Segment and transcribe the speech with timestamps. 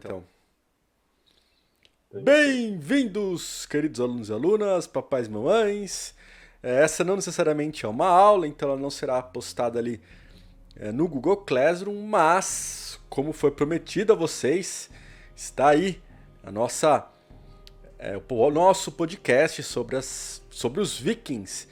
[0.00, 0.24] então.
[2.10, 6.14] Bem-vindos, queridos alunos e alunas, papais e mamães.
[6.62, 10.00] É, essa não necessariamente é uma aula, então ela não será postada ali
[10.74, 14.88] é, no Google Classroom, mas, como foi prometido a vocês,
[15.36, 16.00] está aí
[16.42, 17.06] a nossa,
[17.98, 21.68] é, o nosso podcast sobre, as, sobre os vikings,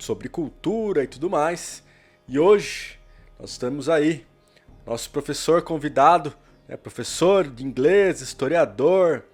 [0.00, 1.84] sobre cultura e tudo mais.
[2.26, 2.98] E hoje
[3.38, 4.26] nós estamos aí,
[4.84, 6.34] nosso professor convidado,
[6.68, 9.24] é professor de inglês, historiador,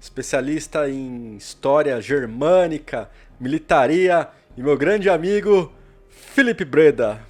[0.00, 3.08] especialista em história germânica,
[3.38, 5.72] militaria e meu grande amigo
[6.08, 7.22] Felipe Breda.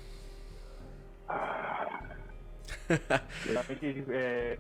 [3.44, 4.58] Realmente, é,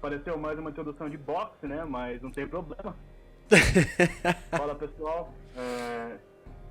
[0.00, 1.84] pareceu mais uma introdução de boxe, né?
[1.84, 2.96] Mas não tem problema.
[4.50, 6.16] Fala pessoal, é,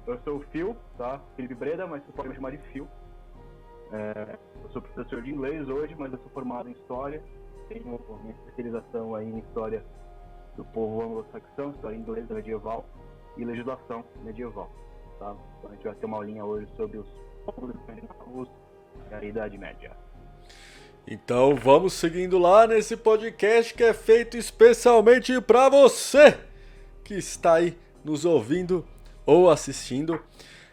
[0.07, 1.19] eu sou o Phil, tá?
[1.35, 2.87] Felipe Breda, mas você pode me chamar de Phil.
[3.91, 7.21] É, eu sou professor de inglês hoje, mas eu sou formado em História.
[7.67, 9.83] Tenho minha especialização aí em História
[10.55, 12.85] do povo anglo-saxão, História inglesa medieval
[13.37, 14.69] e Legislação medieval.
[15.19, 15.35] Tá?
[15.57, 17.07] Então a gente vai ter uma aulinha hoje sobre os
[17.45, 18.49] povos escandinavos
[19.09, 19.91] e a Idade Média.
[21.07, 26.37] Então vamos seguindo lá nesse podcast que é feito especialmente para você
[27.03, 28.85] que está aí nos ouvindo
[29.25, 30.19] ou assistindo.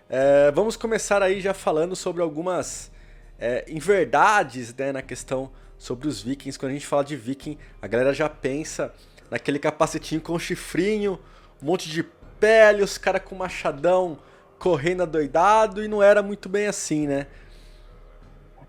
[0.09, 2.91] É, vamos começar aí já falando sobre algumas
[3.39, 5.51] é, inverdades né, na questão
[5.83, 6.57] sobre os vikings.
[6.57, 8.95] Quando a gente fala de viking, a galera já pensa
[9.29, 11.19] naquele capacetinho com chifrinho,
[11.61, 12.05] um monte de
[12.39, 14.17] pele, os caras com machadão
[14.61, 17.27] correndo adoidado e não era muito bem assim, né?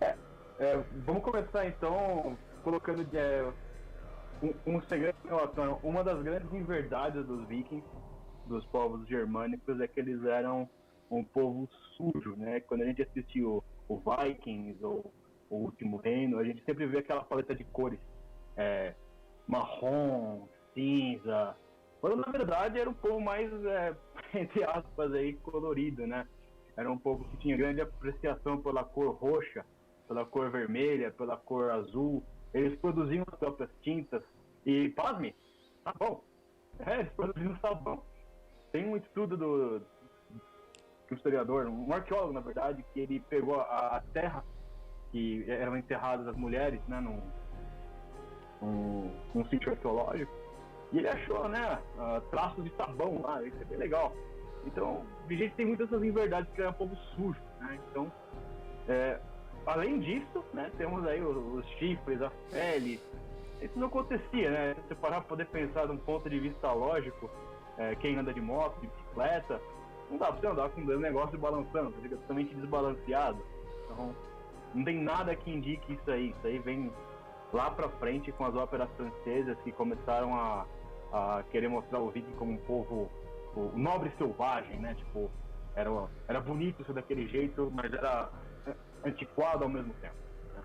[0.02, 0.16] É,
[0.60, 3.46] é, vamos começar então colocando é,
[4.42, 5.16] um, um segredo.
[5.84, 7.86] Uma das grandes inverdades dos vikings,
[8.48, 10.68] dos povos germânicos, é que eles eram
[11.12, 12.60] um povo sujo, né?
[12.62, 15.14] Quando a gente assistiu o Vikings ou
[15.54, 18.00] o Último Reino, a gente sempre vê aquela paleta de cores
[18.58, 18.94] é,
[19.48, 21.56] marrom, cinza.
[22.02, 23.96] Quando na verdade era um povo mais, é,
[24.34, 26.28] entre aspas, aí, colorido, né?
[26.76, 29.64] Era um povo que tinha grande apreciação pela cor roxa,
[30.08, 32.24] pela cor vermelha, pela cor azul.
[32.52, 34.24] Eles produziam as próprias tintas.
[34.66, 35.36] E, pasme,
[35.84, 36.24] sabão.
[36.80, 38.04] É, eles produziam sabão.
[38.72, 39.86] Tem um estudo do,
[41.12, 44.44] um historiador, um arqueólogo, na verdade, que ele pegou a, a terra
[45.14, 47.22] que eram enterradas as mulheres, né, num,
[48.60, 50.34] num, num sítio arqueológico,
[50.92, 54.12] e ele achou, né, uh, traços de sabão lá, isso é bem legal.
[54.66, 58.12] Então, a gente tem muitas dessas inverdades que é um pouco sujo, né, então,
[58.90, 59.20] é,
[59.68, 63.00] além disso, né, temos aí os, os chifres, a pele,
[63.62, 67.30] isso não acontecia, né, se parar para poder pensar de um ponto de vista lógico,
[67.78, 69.62] é, quem anda de moto, de bicicleta,
[70.10, 73.40] não dá pra você andar com um negócio balançando, fica totalmente desbalanceado.
[73.86, 74.14] Então,
[74.74, 76.30] não tem nada que indique isso aí.
[76.30, 76.92] Isso aí vem
[77.52, 80.66] lá pra frente com as óperas francesas que começaram a,
[81.12, 83.12] a querer mostrar o viking como um povo
[83.56, 84.96] o nobre selvagem, né?
[84.96, 85.30] Tipo,
[85.76, 85.90] era,
[86.28, 88.30] era bonito ser daquele jeito, mas era
[89.06, 90.16] antiquado ao mesmo tempo.
[90.56, 90.64] Né?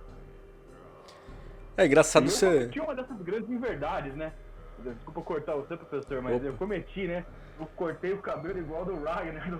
[1.76, 2.68] É engraçado você.
[2.68, 4.32] Tinha uma dessas grandes inverdades, né?
[4.78, 6.46] Desculpa cortar você, professor, mas Opa.
[6.46, 7.26] eu cometi, né?
[7.58, 9.50] Eu cortei o cabelo igual do Ragnar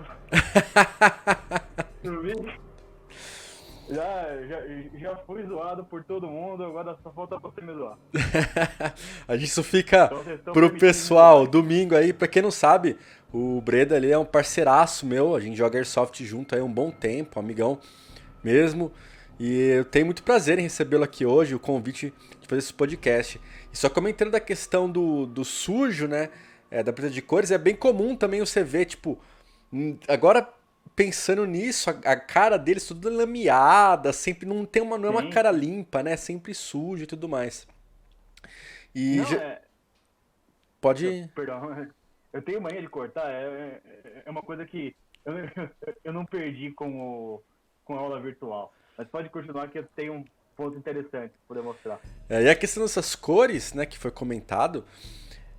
[2.01, 2.21] do
[3.89, 4.61] já, já,
[4.97, 7.97] já fui zoado por todo mundo, agora só falta você me zoar.
[9.27, 12.97] a gente isso fica então, pro pessoal, domingo aí, pra quem não sabe,
[13.33, 16.91] o Breda ali é um parceiraço meu, a gente joga Airsoft junto aí um bom
[16.91, 17.79] tempo, amigão
[18.43, 18.91] mesmo.
[19.39, 23.39] E eu tenho muito prazer em recebê-lo aqui hoje, o convite de fazer esse podcast.
[23.71, 26.29] E só comentando da questão do, do sujo, né?
[26.69, 29.17] É, da preta de cores, é bem comum também você ver, tipo.
[30.07, 30.47] Agora,
[30.99, 35.29] pensando nisso, a, a cara deles tudo lameada, sempre não tem uma, não é uma
[35.29, 36.17] cara limpa, né?
[36.17, 37.65] Sempre sujo e tudo mais.
[38.93, 39.15] E.
[39.15, 39.37] Não, já...
[39.37, 39.61] é...
[40.81, 41.05] Pode.
[41.05, 41.87] Eu, perdão,
[42.33, 44.93] eu tenho mania de cortar, é, é, é uma coisa que
[45.23, 45.33] eu,
[46.03, 47.43] eu não perdi com, o,
[47.85, 48.73] com a aula virtual.
[48.97, 50.25] Mas pode continuar que eu tenho um
[50.57, 52.01] ponto interessante para poder mostrar.
[52.29, 54.83] É, e a questão dessas cores, né, que foi comentado,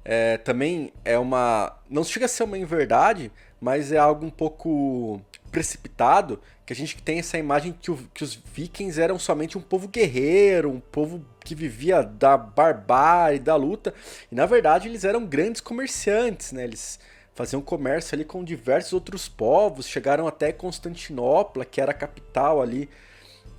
[0.05, 1.79] é, também é uma.
[1.89, 7.01] Não chega a ser uma inverdade, mas é algo um pouco precipitado, que a gente
[7.03, 11.25] tem essa imagem que, o, que os vikings eram somente um povo guerreiro, um povo
[11.45, 13.93] que vivia da barbárie, da luta,
[14.31, 16.65] e na verdade eles eram grandes comerciantes, né?
[16.65, 17.01] Eles
[17.35, 22.89] faziam comércio ali com diversos outros povos, chegaram até Constantinopla, que era a capital ali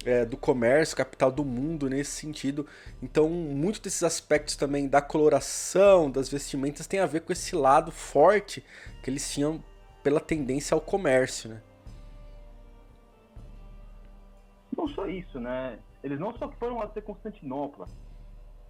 [0.06, 2.66] é, do comércio, capital do mundo nesse sentido.
[3.02, 7.92] Então, muitos desses aspectos também da coloração, das vestimentas, tem a ver com esse lado
[7.92, 8.64] forte
[9.04, 9.64] que eles tinham
[10.04, 11.62] pela tendência ao comércio, né?
[14.76, 15.80] Não só isso, né?
[16.04, 17.88] Eles não só foram até Constantinopla,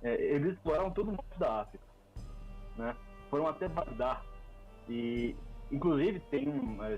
[0.04, 1.84] é, eles exploraram todo o norte da África,
[2.78, 2.96] né?
[3.30, 4.22] Foram até Bagdá
[4.90, 5.36] e,
[5.72, 6.98] inclusive, tem um é,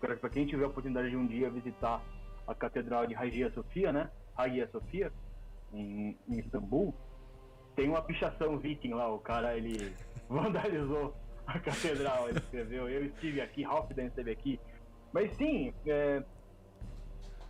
[0.00, 2.02] para quem tiver a oportunidade de um dia visitar
[2.46, 4.10] a Catedral de Hagia Sofia, né?
[4.36, 5.12] Hagia Sofia,
[5.72, 6.94] em, em Istambul,
[7.74, 9.94] tem uma pichação viking lá, o cara ele
[10.28, 11.14] vandalizou
[11.46, 14.60] a catedral, ele escreveu, eu estive aqui, Ralph Dan esteve aqui.
[15.12, 16.22] Mas sim, é,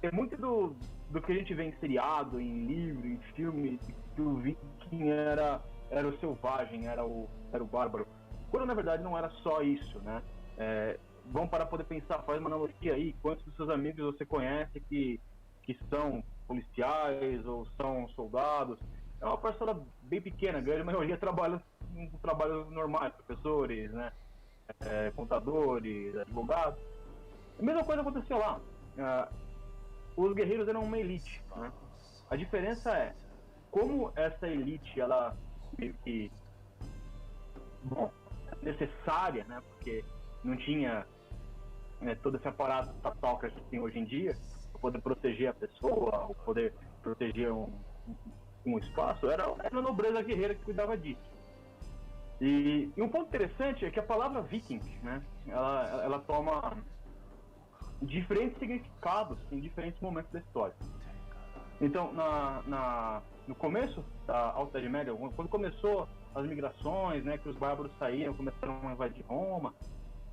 [0.06, 0.76] é muito do,
[1.10, 3.80] do que a gente vê em seriado, em livro, em filme,
[4.14, 5.60] que o viking era,
[5.90, 8.06] era o selvagem, era o, era o bárbaro.
[8.50, 10.22] Quando na verdade não era só isso, né?
[10.56, 14.80] É, vamos para poder pensar, faz uma analogia aí, quantos dos seus amigos você conhece
[14.80, 15.20] que,
[15.62, 18.78] que são policiais ou são soldados?
[19.20, 21.60] É uma parcela bem pequena, a grande maioria trabalha
[21.94, 24.12] em trabalhos normais, professores, né?
[24.80, 26.78] É, contadores, advogados.
[27.58, 28.60] A mesma coisa aconteceu lá.
[28.96, 29.45] Uh,
[30.16, 31.42] os guerreiros eram uma elite.
[31.54, 31.72] Né?
[32.30, 33.14] A diferença é
[33.70, 35.36] como essa elite ela
[35.76, 36.30] que
[37.82, 38.10] bom,
[38.62, 39.62] necessária, né?
[39.70, 40.04] Porque
[40.42, 41.06] não tinha
[42.00, 44.36] né, todo esse aparato estatal que a gente tem hoje em dia,
[44.72, 47.70] para poder proteger a pessoa, poder proteger um,
[48.64, 51.36] um espaço, era, era a nobreza guerreira que cuidava disso.
[52.40, 56.76] E, e, um ponto interessante é que a palavra viking, né, ela, ela toma
[58.02, 60.74] diferentes significados em diferentes momentos da história.
[61.80, 67.48] Então, na, na, no começo da Alta Idade Média, quando começou as migrações, né, que
[67.48, 69.74] os bárbaros saíram, começaram a invadir Roma,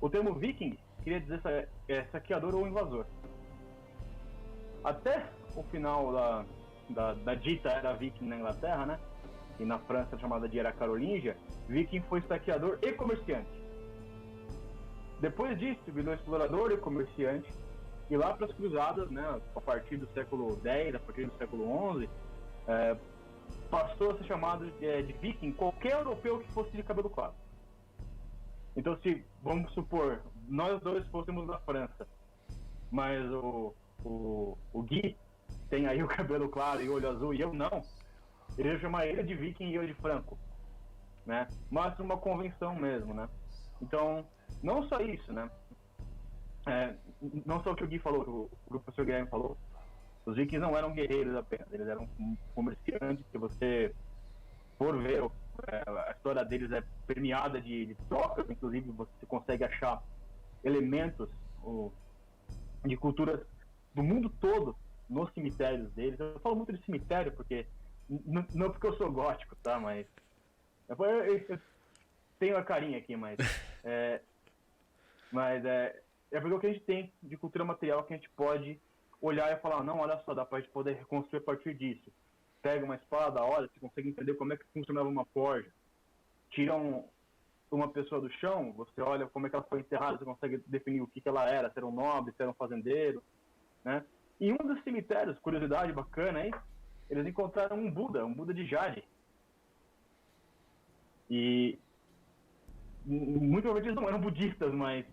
[0.00, 3.06] o termo viking queria dizer é, saqueador ou invasor.
[4.82, 6.44] Até o final da,
[6.90, 8.98] da, da dita era viking na Inglaterra, né,
[9.58, 11.36] e na França chamada de era carolíngia,
[11.68, 13.63] viking foi saqueador e comerciante.
[15.24, 17.50] Depois disso, virou explorador e comerciante,
[18.10, 21.98] e lá para as cruzadas, né, a partir do século X, a partir do século
[21.98, 22.10] XI,
[22.68, 22.94] é,
[23.70, 27.32] passou a ser chamado de, de viking qualquer europeu que fosse de cabelo claro.
[28.76, 32.06] Então, se, vamos supor, nós dois fôssemos da França,
[32.90, 33.74] mas o,
[34.04, 35.16] o, o Gui
[35.70, 37.82] tem aí o cabelo claro e o olho azul e eu não,
[38.58, 40.38] ele ia chamar ele de viking e eu de franco,
[41.24, 41.48] né?
[41.70, 43.26] Mas uma convenção mesmo, né?
[43.80, 44.26] Então,
[44.62, 45.50] não só isso, né?
[46.66, 46.94] É,
[47.44, 49.56] não só o que o Gui falou, o, o professor Guilherme falou,
[50.24, 52.08] os vikings não eram guerreiros apenas, eles eram
[52.54, 53.94] comerciantes que você,
[54.78, 55.22] por ver,
[55.66, 60.02] é, a história deles é premiada de, de trocas, inclusive você consegue achar
[60.64, 61.28] elementos
[61.62, 61.92] o,
[62.84, 63.40] de culturas
[63.94, 64.74] do mundo todo
[65.08, 66.18] nos cemitérios deles.
[66.18, 67.66] Eu falo muito de cemitério porque
[68.08, 69.78] não porque eu sou gótico, tá?
[69.78, 70.06] Mas
[70.88, 71.60] eu, eu, eu
[72.38, 73.38] tenho a carinha aqui, mas
[73.84, 74.20] é,
[75.34, 76.00] mas é,
[76.30, 78.80] é porque o que a gente tem de cultura material que a gente pode
[79.20, 82.08] olhar e falar, não, olha só, dá pra gente poder reconstruir a partir disso.
[82.62, 85.68] Pega uma espada, olha, você consegue entender como é que funcionava uma forja.
[86.50, 87.04] Tira um,
[87.68, 91.00] uma pessoa do chão, você olha como é que ela foi enterrada, você consegue definir
[91.00, 93.20] o que, que ela era, se era um nobre, se era um fazendeiro,
[93.84, 94.04] né?
[94.40, 96.52] Em um dos cemitérios, curiosidade bacana aí,
[97.10, 99.02] eles encontraram um Buda, um Buda de Jade.
[101.28, 101.76] E
[103.04, 105.04] muito provavelmente eles não eram budistas, mas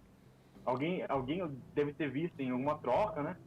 [0.66, 1.42] alguém, alguém
[1.74, 3.38] deve ter visto em alguma troca, né?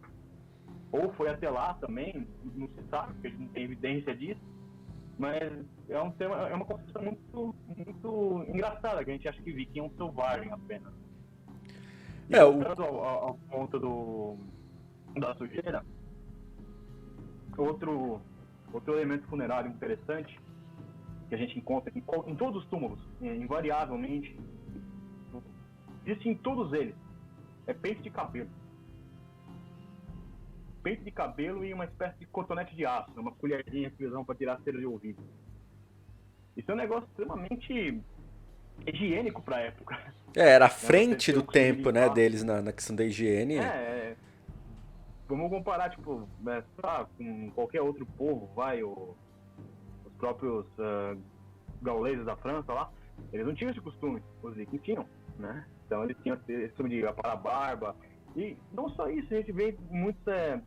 [0.93, 4.41] Ou foi até lá também, não se sabe, porque a gente não tem evidência disso.
[5.19, 9.53] Mas é um tema, é uma concepção muito, muito engraçada, que a gente acha que
[9.53, 10.93] viking é um selvagem apenas.
[12.29, 12.63] E é, o...
[12.83, 14.37] ao, ao ponto do,
[15.21, 15.85] da sujeira,
[17.57, 18.21] outro,
[18.73, 20.39] outro elemento funerário interessante
[21.29, 24.37] que a gente encontra em, em todos os túmulos, invariavelmente,
[26.07, 26.95] existe em todos eles,
[27.67, 28.51] é pente de cabelo.
[30.83, 34.35] Pente de cabelo e uma espécie de cotonete de aço, uma colherzinha que usam para
[34.35, 35.23] tirar cera de ouvido.
[36.57, 38.01] Isso é um negócio extremamente
[38.87, 40.15] higiênico para a época.
[40.37, 43.57] É, era a frente do tempo, né, deles na, na questão da higiene.
[43.57, 44.17] É, é,
[45.27, 46.63] vamos comparar, tipo, né,
[47.17, 49.17] com qualquer outro povo, vai, o,
[50.05, 51.19] os próprios uh,
[51.83, 52.93] gauleses da França lá,
[53.33, 55.07] eles não tinham esse costume, os vikings tinham,
[55.39, 55.65] né?
[55.87, 57.97] Então eles tinham esse costume de aparar a barba.
[58.37, 60.61] E não só isso, a gente vê muitas, é,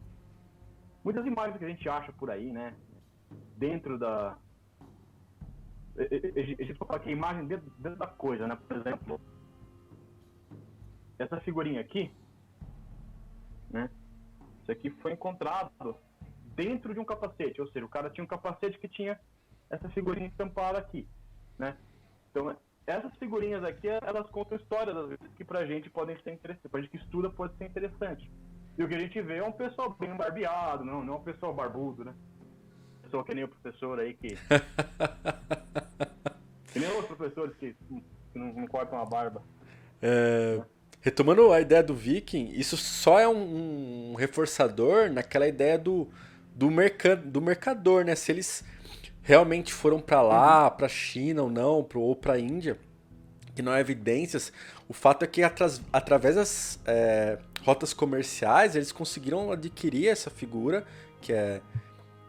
[1.04, 2.74] muitas imagens que a gente acha por aí, né?
[3.58, 4.38] Dentro da.
[5.98, 8.56] A gente fala que a imagem dentro, dentro da coisa, né?
[8.56, 9.20] Por exemplo,
[11.18, 12.12] essa figurinha aqui,
[13.70, 13.90] né?
[14.62, 15.98] Isso aqui foi encontrado
[16.56, 19.20] dentro de um capacete, ou seja, o cara tinha um capacete que tinha
[19.70, 21.08] essa figurinha estampada aqui,
[21.58, 21.76] né?
[22.30, 22.56] Então,
[22.88, 26.82] essas figurinhas aqui, elas contam histórias, às vezes, que pra gente podem ser interessantes, pra
[26.82, 28.32] gente que estuda pode ser interessante.
[28.78, 31.24] E o que a gente vê é um pessoal bem barbeado, não, não é um
[31.24, 32.14] pessoal barbudo, né?
[33.08, 34.38] pessoa que nem o professor aí que.
[36.72, 39.42] que nem os professores que, que não, não, cortam a barba.
[40.02, 40.62] É,
[41.02, 46.08] retomando a ideia do viking, isso só é um, um reforçador naquela ideia do,
[46.54, 48.14] do, merca, do mercador, né?
[48.16, 48.64] Se eles
[49.28, 50.78] realmente foram para lá, uhum.
[50.78, 52.80] para China ou não, pro, ou para Índia,
[53.54, 54.54] que não há evidências.
[54.88, 60.86] O fato é que atras, através das é, rotas comerciais eles conseguiram adquirir essa figura
[61.20, 61.60] que é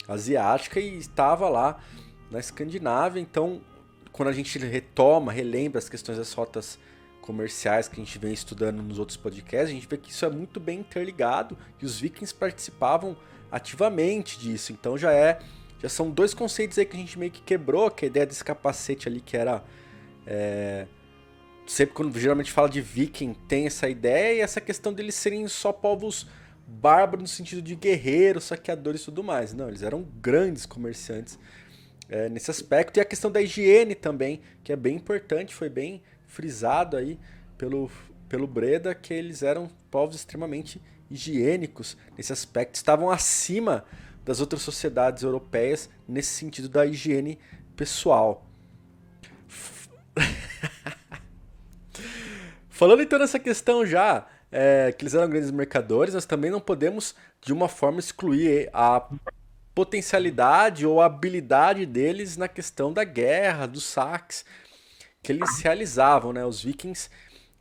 [0.09, 1.79] asiática e estava lá
[2.33, 3.21] na Escandinávia.
[3.21, 3.61] Então,
[4.11, 6.81] quando a gente retoma, relembra as questões das rotas
[7.23, 10.31] comerciais que a gente vem estudando nos outros podcasts, a gente vê que isso é
[10.31, 13.17] muito bem interligado e os vikings participavam
[13.53, 14.73] ativamente disso.
[14.73, 15.39] Então já é,
[15.81, 18.27] já são dois conceitos aí que a gente meio que quebrou, que é a ideia
[18.27, 19.63] desse capacete ali que era
[20.27, 20.87] é,
[21.67, 25.73] sempre quando geralmente fala de viking tem essa ideia e essa questão deles serem só
[25.73, 26.27] povos
[26.67, 29.55] bárbaros no sentido de guerreiros, saqueadores e tudo mais.
[29.55, 31.39] Não, eles eram grandes comerciantes
[32.09, 32.99] é, nesse aspecto.
[32.99, 37.19] E a questão da higiene também, que é bem importante, foi bem frisado aí
[37.57, 37.91] pelo,
[38.29, 40.81] pelo Breda, que eles eram povos extremamente
[41.11, 43.85] higiênicos nesse aspecto, estavam acima
[44.29, 47.39] das outras sociedades europeias nesse sentido da higiene
[47.75, 48.47] pessoal.
[52.69, 57.15] Falando então nessa questão já, é, que eles eram grandes mercadores, nós também não podemos
[57.41, 59.09] de uma forma excluir a
[59.75, 64.45] potencialidade ou a habilidade deles na questão da guerra, dos saques
[65.23, 66.45] que eles realizavam, né?
[66.45, 67.09] Os vikings,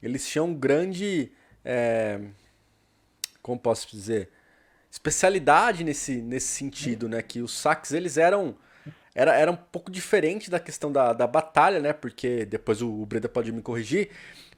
[0.03, 1.31] eles tinham um grande,
[1.63, 2.19] é,
[3.41, 4.29] como posso dizer,
[4.98, 7.22] especialidade nesse, nesse sentido, né?
[7.22, 8.56] Que os saques, eles eram
[9.13, 11.94] era, era um pouco diferente da questão da, da batalha, né?
[11.94, 14.10] Porque depois o, o Breda pode me corrigir,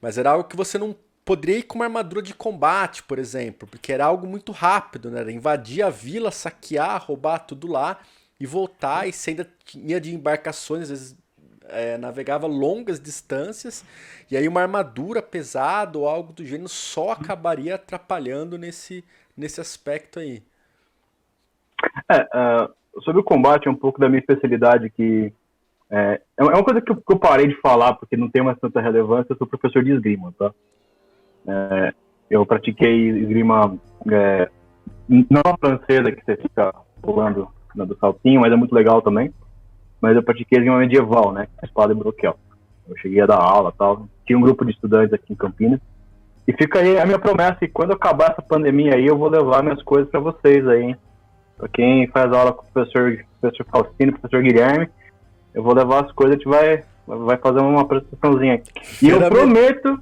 [0.02, 3.68] mas era algo que você não poderia ir com uma armadura de combate, por exemplo,
[3.68, 5.20] porque era algo muito rápido, né?
[5.20, 8.00] Era invadir a vila, saquear, roubar tudo lá
[8.40, 11.16] e voltar, e você ainda tinha de embarcações, às vezes
[11.70, 13.84] é, navegava longas distâncias,
[14.30, 19.04] e aí uma armadura pesada ou algo do gênero só acabaria atrapalhando nesse,
[19.40, 20.44] nesse aspecto aí.
[22.12, 25.32] É, uh, sobre o combate, é um pouco da minha especialidade que
[25.90, 28.60] é, é uma coisa que eu, que eu, parei de falar porque não tem mais
[28.60, 29.34] tanta relevância.
[29.34, 30.54] Eu sou professor de esgrima, tá?
[31.48, 31.94] É,
[32.30, 33.76] eu pratiquei esgrima
[34.12, 34.50] é,
[35.08, 39.34] não a francesa que você fica pulando do saltinho, mas é muito legal também.
[40.02, 41.48] Mas eu pratiquei esgrima medieval, né?
[41.64, 42.38] Espada e broquel.
[42.88, 44.08] Eu cheguei a dar aula, tal.
[44.26, 45.80] Tinha um grupo de estudantes aqui em Campinas.
[46.50, 49.62] E fica aí a minha promessa, e quando acabar essa pandemia aí, eu vou levar
[49.62, 50.98] minhas coisas para vocês aí, hein?
[51.56, 54.90] Pra quem faz aula com o professor, professor Faustino, professor Guilherme,
[55.54, 58.72] eu vou levar as coisas, a gente vai, vai fazer uma apresentaçãozinha aqui.
[59.00, 60.02] E eu prometo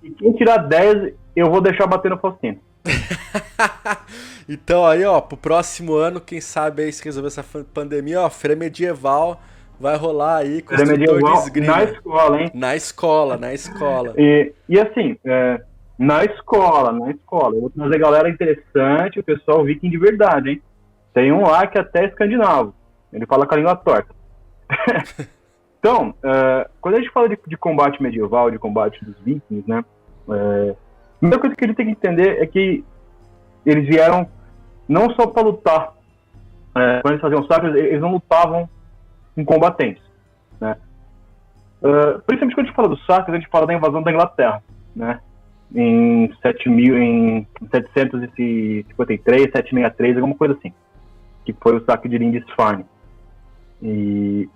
[0.00, 2.60] que quem tirar 10, eu vou deixar bater no Faustino.
[4.48, 8.54] então aí, ó, pro próximo ano, quem sabe aí se resolver essa pandemia, ó, feira
[8.54, 9.42] medieval
[9.78, 12.50] vai rolar aí com medieval na escola, hein?
[12.54, 14.14] Na escola, na escola.
[14.16, 15.60] E, e assim, é,
[15.98, 17.54] na escola, na escola.
[17.54, 20.62] Eu vou trazer galera interessante, o pessoal viking de verdade, hein?
[21.12, 22.74] Tem um lá que é até escandinavo.
[23.12, 24.12] Ele fala com a língua torta.
[25.78, 29.84] então, uh, quando a gente fala de, de, combate medieval, de combate dos vikings, né?
[30.26, 32.84] Uh, a primeira coisa que a gente tem que entender é que
[33.64, 34.28] eles vieram
[34.88, 35.94] não só para lutar.
[36.70, 38.68] Uh, quando eles faziam sacros, eles não lutavam
[39.34, 40.02] com combatentes,
[40.60, 40.76] né?
[41.82, 44.62] Uh, principalmente quando a gente fala dos sacros, a gente fala da invasão da Inglaterra,
[44.96, 45.20] né?
[45.74, 50.72] em, 7 mil, em 753, 763, alguma coisa assim,
[51.44, 52.84] que foi o saque de Lindisfarne.
[53.82, 54.48] E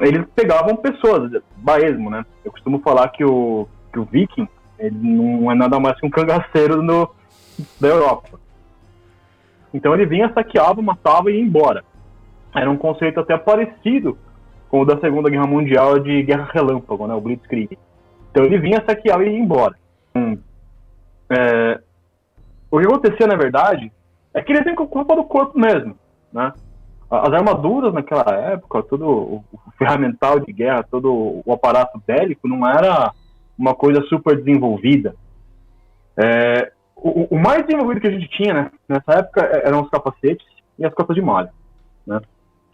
[0.00, 2.24] eles pegavam pessoas, baesmo, né?
[2.44, 6.10] Eu costumo falar que o, que o viking ele não é nada mais que um
[6.10, 7.08] cangaceiro no,
[7.80, 8.38] da Europa.
[9.72, 11.84] Então ele vinha, saqueava, matava e ia embora.
[12.54, 14.16] Era um conceito até parecido
[14.68, 17.14] com o da Segunda Guerra Mundial de Guerra Relâmpago, né?
[17.14, 17.78] O Blitzkrieg.
[18.30, 19.74] Então ele vinha, saqueava e ia embora.
[20.14, 20.38] Hum.
[21.30, 21.80] É,
[22.70, 23.92] o que acontecia, na verdade,
[24.32, 25.96] é que eles têm culpa do corpo mesmo,
[26.32, 26.52] né?
[27.10, 29.44] As armaduras naquela época, todo o
[29.78, 33.12] ferramental de guerra, todo o aparato bélico não era
[33.56, 35.14] uma coisa super desenvolvida.
[36.16, 40.46] É, o, o, mais desenvolvido que a gente tinha né, nessa época eram os capacetes
[40.78, 41.52] e as copas de malha,
[42.06, 42.20] né?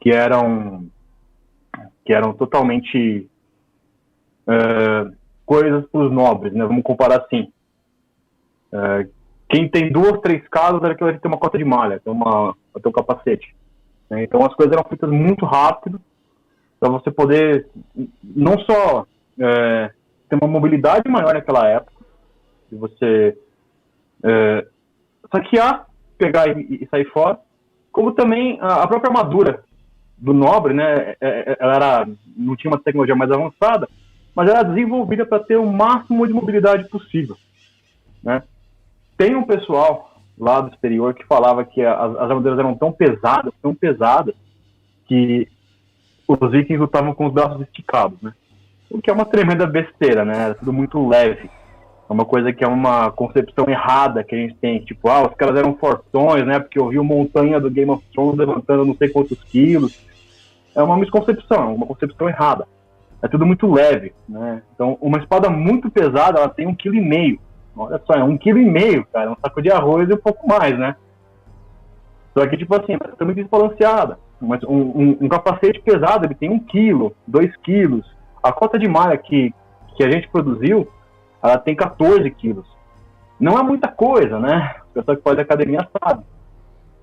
[0.01, 0.89] Que eram
[2.05, 3.31] que eram totalmente
[4.47, 5.11] é,
[5.47, 6.65] coisas para os nobres, né?
[6.65, 7.53] Vamos comparar assim.
[8.73, 9.07] É,
[9.49, 12.55] quem tem duas, três casas era que vai ter uma cota de malha, tem uma,
[12.83, 13.55] ter um capacete.
[14.09, 14.25] Né?
[14.25, 16.01] Então as coisas eram feitas muito rápido
[16.79, 17.69] para você poder
[18.25, 19.07] não só
[19.39, 19.91] é,
[20.29, 22.05] ter uma mobilidade maior naquela época,
[22.71, 23.39] de você
[25.33, 25.87] saquear,
[26.19, 27.39] pegar e, e, sair fora,
[27.91, 29.65] como também a própria armadura
[30.21, 31.13] do nobre, né?
[31.13, 33.89] É, é, ela era, não tinha uma tecnologia mais avançada,
[34.35, 37.37] mas era desenvolvida para ter o máximo de mobilidade possível,
[38.23, 38.43] né?
[39.17, 43.53] Tem um pessoal lá do exterior que falava que as, as armaduras eram tão pesadas,
[43.63, 44.35] tão pesadas,
[45.07, 45.49] que
[46.29, 48.33] os vikings lutavam com os braços esticados, né?
[48.91, 50.45] O que é uma tremenda besteira, né?
[50.45, 51.51] Era tudo muito leve.
[52.09, 54.81] É uma coisa que é uma concepção errada que a gente tem.
[54.81, 56.59] Tipo, ah, os caras eram fortões, né?
[56.59, 60.10] Porque eu vi o montanha do Game of Thrones levantando não sei quantos quilos.
[60.75, 62.67] É uma misconcepção, uma concepção errada.
[63.23, 64.63] É tudo muito leve, né?
[64.75, 67.39] Então, uma espada muito pesada, ela tem um quilo e meio.
[67.77, 69.31] Olha só, é um quilo e meio, cara.
[69.31, 70.97] Um saco de arroz e um pouco mais, né?
[72.33, 74.19] Só que, tipo assim, é muito desbalanceada.
[74.41, 78.07] Mas um, um, um, capacete pesado, ele tem um quilo, dois quilos.
[78.43, 79.53] A cota de malha que,
[79.97, 80.89] que a gente produziu,
[81.43, 82.67] ela tem 14 quilos.
[83.39, 84.77] Não é muita coisa, né?
[84.91, 86.25] O pessoal que faz academia sabe.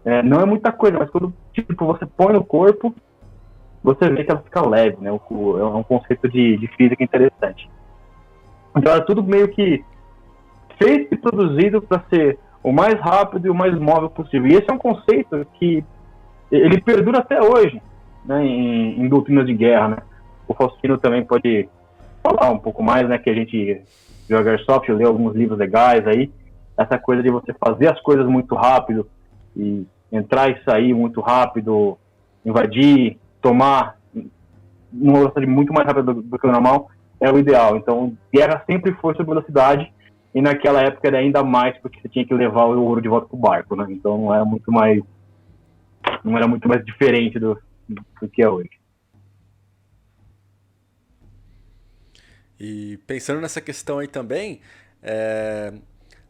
[0.04, 2.96] É, não é muita coisa, mas quando tipo, você põe no corpo,
[3.88, 5.10] você vê que ela fica leve, né?
[5.12, 7.70] O, é um conceito de, de física interessante.
[8.76, 9.82] Então é tudo meio que
[10.78, 14.52] feito e produzido para ser o mais rápido e o mais móvel possível.
[14.52, 15.86] E esse é um conceito que
[16.52, 17.82] ele perdura até hoje,
[18.26, 19.98] né, em, em doutrinas de guerra, né?
[20.50, 21.70] O Faustino também pode
[22.22, 23.82] falar um pouco mais, né, que a gente
[24.30, 26.30] joga Airsoft, lê alguns livros legais aí,
[26.78, 29.08] essa coisa de você fazer as coisas muito rápido
[29.56, 31.98] e entrar e sair muito rápido,
[32.46, 33.18] invadir,
[33.48, 33.98] tomar
[34.92, 36.90] numa velocidade muito mais rápida do, do que o normal,
[37.20, 37.78] é o ideal.
[37.78, 39.92] Então, guerra sempre foi sobre velocidade
[40.36, 43.28] e naquela época era ainda mais porque você tinha que levar o ouro de volta
[43.28, 43.86] pro barco, né?
[43.90, 45.02] Então não era muito mais
[46.24, 48.70] não era muito mais diferente do, do que é hoje.
[52.60, 54.62] E pensando nessa questão aí também,
[55.02, 55.74] é,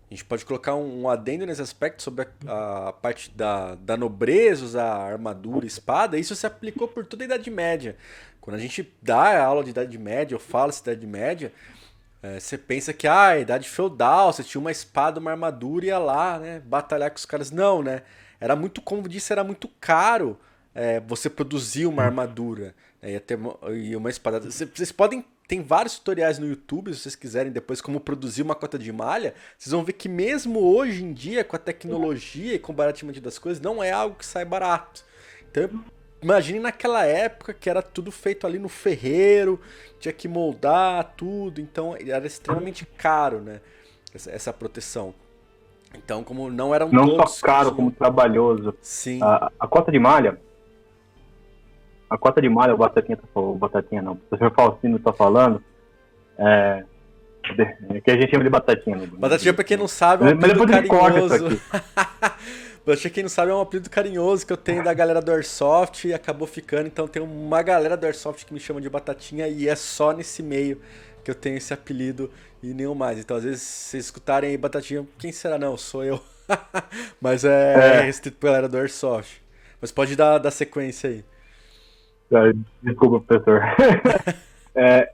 [0.10, 3.98] a gente pode colocar um, um, adendo nesse aspecto sobre a, a, parte da, da
[3.98, 6.18] nobreza, usar armadura, espada.
[6.18, 7.98] Isso se aplicou por toda a Idade Média.
[8.40, 11.52] Quando a gente dá a aula de Idade Média, eu falo de Idade Média,
[12.24, 16.00] é, você pensa que, ah, Idade Feudal, você tinha uma espada, uma armadura e ia
[16.00, 17.52] lá, né, batalhar com os caras.
[17.52, 18.04] Não, né?
[18.40, 20.40] Era muito, como disse, era muito caro
[20.74, 22.74] é, você produzir uma armadura.
[23.02, 24.40] Né, ter uma, e uma espada.
[24.40, 25.26] Vocês podem.
[25.48, 29.34] Tem vários tutoriais no YouTube, se vocês quiserem depois como produzir uma cota de malha.
[29.58, 33.22] Vocês vão ver que mesmo hoje em dia, com a tecnologia e com o barateamento
[33.22, 35.06] das coisas, não é algo que sai barato.
[35.50, 35.70] Então,
[36.22, 39.58] imagine naquela época que era tudo feito ali no ferreiro,
[40.02, 43.62] tinha que moldar tudo, então era extremamente caro, né?
[44.14, 45.14] Essa, essa proteção.
[45.96, 48.76] Então, como não eram não só caro, como trabalhoso.
[48.82, 49.24] Sim.
[49.24, 50.38] A, a cota de malha,
[52.10, 55.62] a cota de malha, o Batatinha, tá, o Batatinha não, o professor Faustino tá falando,
[56.38, 56.84] é,
[57.90, 58.98] é, que a gente chama de Batatinha.
[58.98, 59.10] Né?
[59.14, 61.62] Batatinha, pra quem não sabe, é um apelido carinhoso.
[62.86, 66.06] Batatinha, quem não sabe, é um apelido carinhoso que eu tenho da galera do Airsoft
[66.06, 69.68] e acabou ficando, então tem uma galera do Airsoft que me chama de Batatinha e
[69.68, 70.80] é só nesse meio
[71.24, 72.32] que eu tenho esse apelido
[72.64, 73.20] e nenhum mais.
[73.20, 75.58] Então, às vezes, se vocês escutarem aí Batatinha, quem será?
[75.58, 76.22] Não, sou eu.
[77.20, 78.02] Mas é, é.
[78.02, 79.42] restrito pra galera do Airsoft.
[79.82, 81.26] Mas pode dar, dar sequência aí.
[82.84, 83.62] Desculpa, professor.
[84.76, 85.12] é,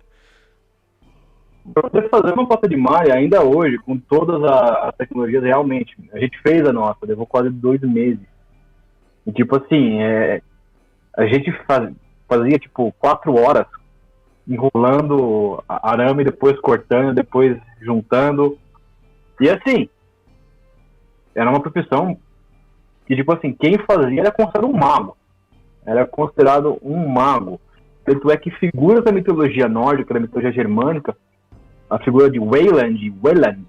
[1.73, 6.19] para você fazer uma cota de malha, ainda hoje, com todas as tecnologias, realmente, a
[6.19, 8.25] gente fez a nossa, levou quase dois meses.
[9.25, 10.41] E, tipo assim, é,
[11.15, 11.89] a gente faz,
[12.27, 13.65] fazia, tipo, quatro horas
[14.45, 18.57] enrolando arame, depois cortando, depois juntando.
[19.39, 19.87] E assim,
[21.33, 22.17] era uma profissão
[23.05, 25.15] que, tipo assim, quem fazia era considerado um mago.
[25.85, 27.59] Era considerado um mago.
[28.05, 31.15] Tanto é que figuras da mitologia nórdica, da mitologia germânica,
[31.89, 33.65] a figura de Wayland, Wayland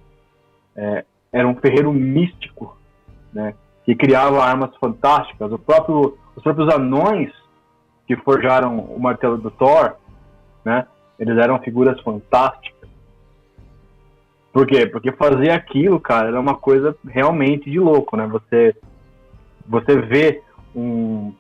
[0.77, 2.77] é, era um ferreiro místico,
[3.33, 5.53] né, que criava armas fantásticas.
[5.53, 7.33] O próprio, os próprios anões
[8.07, 9.97] que forjaram o martelo do Thor
[10.65, 10.87] né?
[11.19, 12.89] Eles eram figuras fantásticas.
[14.53, 14.87] Por quê?
[14.87, 18.27] Porque fazer aquilo, cara, era uma coisa realmente de louco, né?
[18.29, 18.75] Você,
[19.67, 20.43] você vê
[20.75, 21.33] um,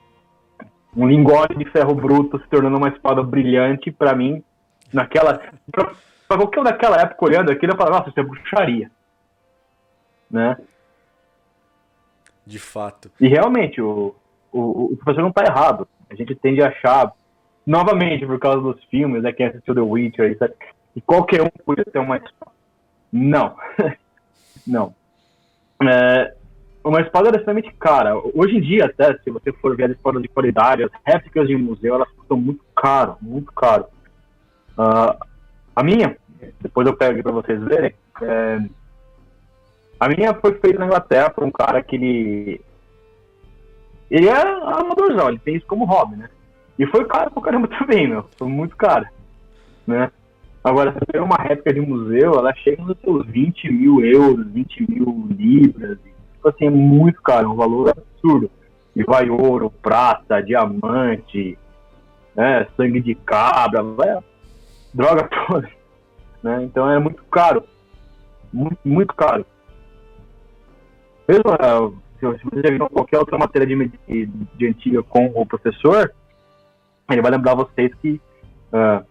[0.97, 4.43] um lingote de ferro bruto se tornando uma espada brilhante, para mim,
[4.93, 5.41] naquela.
[5.71, 5.93] Pra,
[6.29, 8.91] pra qualquer um daquela época olhando aquilo, eu falava, nossa, isso é bruxaria.
[10.31, 10.57] Né?
[12.47, 13.11] De fato.
[13.21, 14.15] E realmente, o,
[14.53, 15.89] o, o professor não está errado.
[16.11, 17.13] A gente tende a achar
[17.67, 20.55] novamente por causa dos filmes, né, quem assistiu The Witcher, etc.
[20.95, 22.53] E qualquer um podia ter uma espada.
[23.11, 23.57] Não.
[24.67, 24.95] não.
[25.83, 26.35] É,
[26.85, 28.14] uma espada é extremamente cara.
[28.35, 31.57] Hoje em dia, até, se você for ver as espadas de qualidade, as réplicas de
[31.57, 33.87] museu, elas custam muito caro, muito caro.
[34.79, 35.16] Uh,
[35.75, 36.16] a minha,
[36.61, 38.61] depois eu pego para vocês verem, é,
[39.99, 42.61] a minha foi feita na Inglaterra por um cara que ele
[44.11, 46.29] ele é amadorzão, ele tem isso como hobby, né?
[46.79, 48.25] E foi caro pra caramba também, meu.
[48.37, 49.07] Foi muito caro,
[49.87, 50.11] né?
[50.62, 54.90] Agora, se você uma réplica de museu, ela chega nos seus 20 mil euros, 20
[54.90, 55.99] mil libras.
[56.45, 58.51] Tipo assim, é muito caro, é um valor absurdo.
[58.95, 61.59] E vai ouro, prata, diamante,
[62.37, 64.19] né, sangue de cabra, vai,
[64.93, 65.69] droga toda.
[66.43, 66.65] Né?
[66.65, 67.65] Então é muito caro.
[68.53, 69.47] Muito, muito caro.
[71.27, 76.13] Mesmo uh, se você viu qualquer outra matéria de, de, de, antiga com o professor,
[77.11, 78.21] ele vai lembrar vocês que
[78.71, 79.05] uh,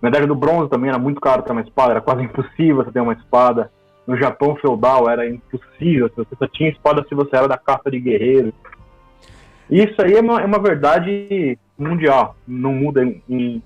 [0.00, 3.00] medalha do bronze também era muito caro ter uma espada, era quase impossível você ter
[3.00, 3.70] uma espada.
[4.10, 8.00] No Japão feudal era impossível, você só tinha espada se você era da caça de
[8.00, 8.52] guerreiro.
[9.70, 13.62] Isso aí é uma, é uma verdade mundial, não muda em,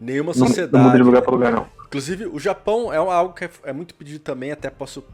[0.00, 0.72] nenhuma sociedade.
[0.72, 1.66] Não, muda de lugar para lugar, não.
[1.86, 5.04] Inclusive, o Japão é algo que é, é muito pedido também, até posso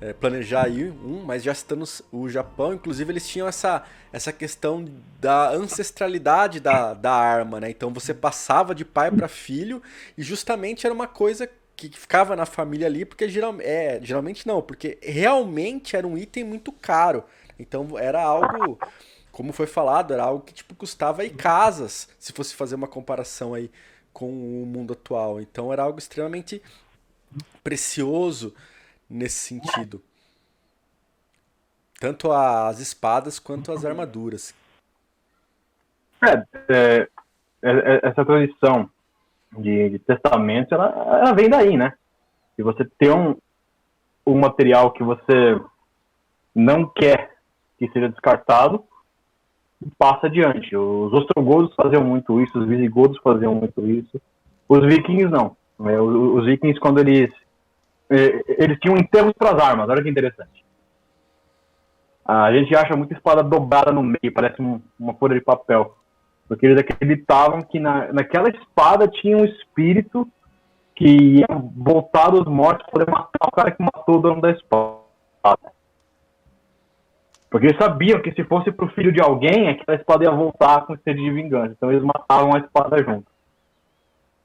[0.00, 4.86] é, planejar aí um, mas já citando o Japão, inclusive eles tinham essa, essa questão
[5.20, 7.68] da ancestralidade da, da arma, né?
[7.68, 9.82] Então você passava de pai para filho
[10.16, 11.46] e justamente era uma coisa
[11.88, 16.44] que ficava na família ali, porque geral, é, geralmente não, porque realmente era um item
[16.44, 17.24] muito caro.
[17.58, 18.78] Então era algo,
[19.30, 23.54] como foi falado, era algo que tipo custava aí casas, se fosse fazer uma comparação
[23.54, 23.70] aí
[24.12, 25.40] com o mundo atual.
[25.40, 26.62] Então era algo extremamente
[27.62, 28.54] precioso
[29.08, 30.02] nesse sentido.
[32.00, 34.54] Tanto as espadas quanto as armaduras.
[36.22, 37.08] É, é,
[37.62, 38.90] é, essa tradição
[39.58, 40.86] de, de testamento, ela,
[41.20, 41.92] ela, vem daí, né?
[42.56, 43.36] Se você tem um,
[44.26, 45.60] um material que você
[46.54, 47.34] não quer
[47.78, 48.84] que seja descartado,
[49.98, 50.76] passa adiante.
[50.76, 54.20] Os ostrogodos faziam muito isso, os visigodos faziam muito isso.
[54.68, 55.56] Os vikings não.
[55.80, 57.30] É, os vikings, quando eles.
[58.08, 60.64] É, eles tinham enterros para as armas, olha que interessante.
[62.24, 64.56] A gente acha muita espada dobrada no meio, parece
[64.98, 65.94] uma folha de papel.
[66.48, 70.28] Porque eles acreditavam que na, naquela espada tinha um espírito
[70.94, 71.06] que
[71.38, 75.04] ia voltar dos mortos para matar o cara que matou o dono da espada.
[77.50, 80.96] Porque eles sabiam que se fosse pro filho de alguém, aquela espada ia voltar com
[80.98, 81.72] sede de vingança.
[81.76, 83.26] Então eles matavam a espada junto.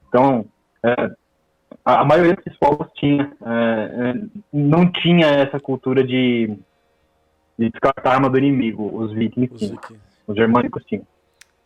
[0.08, 0.44] Então,
[0.82, 1.10] é,
[1.84, 4.14] a, maioria desses povos tinha, é, é,
[4.52, 6.56] não tinha essa cultura de,
[7.58, 8.90] de descartar a arma do inimigo.
[8.96, 9.80] Os vikings tinham.
[10.26, 11.06] Os germânicos tinham.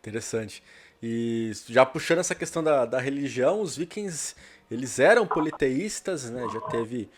[0.05, 0.61] Interessante.
[1.01, 4.35] E já puxando essa questão da, da religião, os vikings,
[4.69, 6.47] eles eram politeístas, né?
[6.53, 7.09] Já teve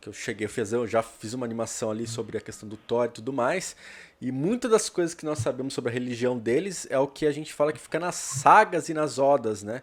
[0.00, 2.76] que eu cheguei a fazer, eu já fiz uma animação ali sobre a questão do
[2.76, 3.74] Thor e tudo mais.
[4.20, 7.32] E muitas das coisas que nós sabemos sobre a religião deles é o que a
[7.32, 9.82] gente fala que fica nas sagas e nas odas, né?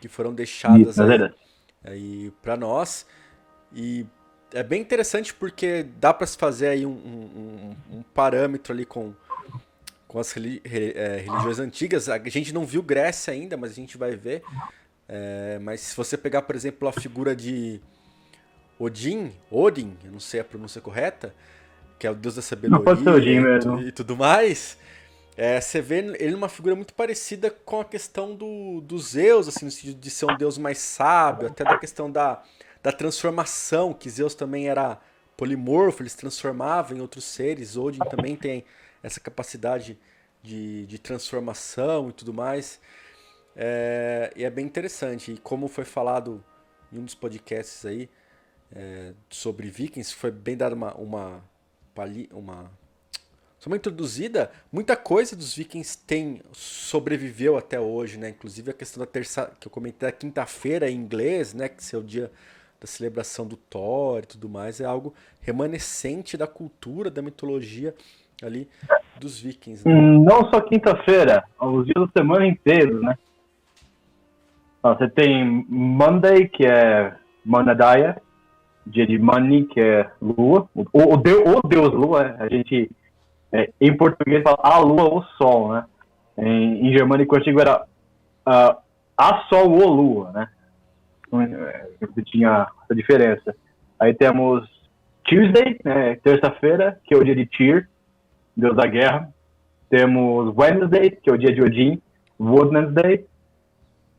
[0.00, 1.34] Que foram deixadas Isso, é aí,
[1.84, 3.06] aí para nós.
[3.72, 4.06] E
[4.52, 9.14] é bem interessante porque dá para se fazer aí um, um, um, parâmetro ali com,
[10.10, 12.08] com as religi é, religiões antigas.
[12.08, 14.42] A gente não viu Grécia ainda, mas a gente vai ver.
[15.08, 17.80] É, mas se você pegar, por exemplo, a figura de
[18.76, 21.32] Odin, Odin, eu não sei a pronúncia correta,
[21.96, 24.76] que é o deus da sabedoria Odin, e, e, tudo mais.
[25.36, 29.64] É, você vê ele uma figura muito parecida com a questão do, do Zeus, assim,
[29.64, 32.42] no sentido de ser um deus mais sábio, até da questão da,
[32.82, 34.98] da transformação, que Zeus também era
[35.36, 37.76] polimorfo, ele se transformava em outros seres.
[37.76, 38.64] Odin também tem
[39.02, 39.98] essa capacidade
[40.42, 42.80] de, de transformação e tudo mais.
[43.56, 45.32] É, e é bem interessante.
[45.32, 46.44] E como foi falado
[46.92, 48.08] em um dos podcasts aí,
[48.72, 51.44] é, sobre vikings, foi bem dada uma, uma,
[52.32, 52.70] uma,
[53.66, 58.30] uma introduzida, muita coisa dos vikings tem sobreviveu até hoje, né?
[58.30, 61.68] Inclusive a questão da terça, que eu comentei da quinta-feira em inglês, né?
[61.68, 62.30] Que é o dia
[62.80, 67.94] da celebração do Thor e tudo mais, é algo remanescente da cultura, da mitologia
[68.44, 68.68] ali
[69.18, 69.86] dos vikings.
[69.86, 69.94] Né?
[69.94, 73.16] Hum, não só quinta-feira, os dias da semana inteiro, né?
[74.82, 78.20] Você tem Monday, que é Manadaya,
[78.86, 82.90] dia de Mani, que é lua, o, deus, o deus lua, a gente,
[83.52, 85.84] é, em português fala a lua ou sol, né?
[86.38, 88.76] Em, em germânico antigo era uh,
[89.16, 90.48] a sol ou lua, né?
[91.26, 91.86] Então, é,
[92.24, 93.54] tinha essa diferença.
[93.98, 94.66] Aí temos
[95.24, 97.88] Tuesday, né, terça-feira, que é o dia de Tyr,
[98.60, 99.32] deus da guerra.
[99.88, 102.00] Temos Wednesday, que é o dia de Odin,
[102.38, 103.26] Wednesday,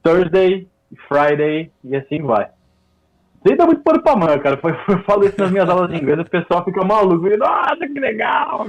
[0.03, 0.67] Thursday,
[1.07, 2.49] Friday e assim vai.
[3.43, 4.57] Nem dá muito pano pra manga, cara.
[4.57, 7.27] Foi, eu falo isso nas minhas aulas de inglês, o pessoal fica maluco.
[7.37, 8.67] Nossa, que legal!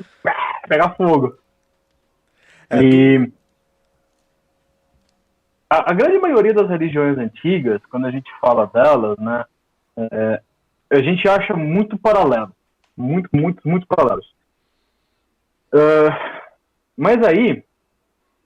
[0.69, 1.37] Pegar fogo.
[2.71, 3.33] É, e
[5.69, 9.45] a, a, grande maioria das religiões antigas, quando a gente fala delas, né,
[9.99, 10.43] é,
[10.91, 12.53] a gente acha muito paralelo.
[12.97, 14.27] Muito, muito, muito paralelos.
[15.73, 16.33] Uh,
[16.97, 17.65] Mas aí,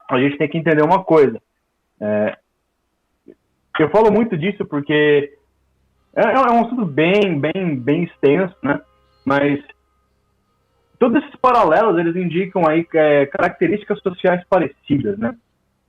[0.09, 1.41] a gente tem que entender uma coisa.
[2.01, 2.37] É,
[3.79, 5.33] eu falo muito disso porque
[6.15, 8.81] é, é, um assunto bem, bem, bem extenso, né?
[9.25, 9.63] Mas
[10.99, 15.37] todos esses paralelos, eles indicam aí é, características sociais parecidas, né?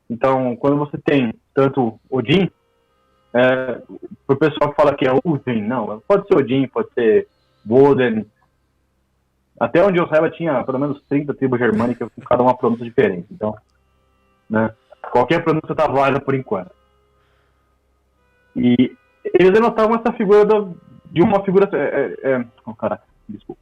[0.10, 2.50] Então, quando você tem tanto Odin,
[3.34, 3.82] é,
[4.28, 7.28] o pessoal que fala que é Odin, não, pode ser Odin, pode ser
[7.66, 8.26] Woden.
[9.60, 13.28] Até onde eu saiba tinha pelo menos 30 tribos germânicas com cada uma pronúncia diferente.
[13.32, 13.56] Então,
[14.50, 14.72] né,
[15.12, 16.72] qualquer pronúncia está válida por enquanto.
[18.56, 18.96] E
[19.34, 20.66] eles denotavam essa figura da,
[21.12, 21.70] de uma figura.
[21.74, 23.62] É, é, é oh, caraca, desculpa.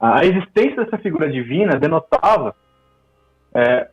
[0.00, 2.54] A existência dessa figura divina denotava
[3.54, 3.88] é,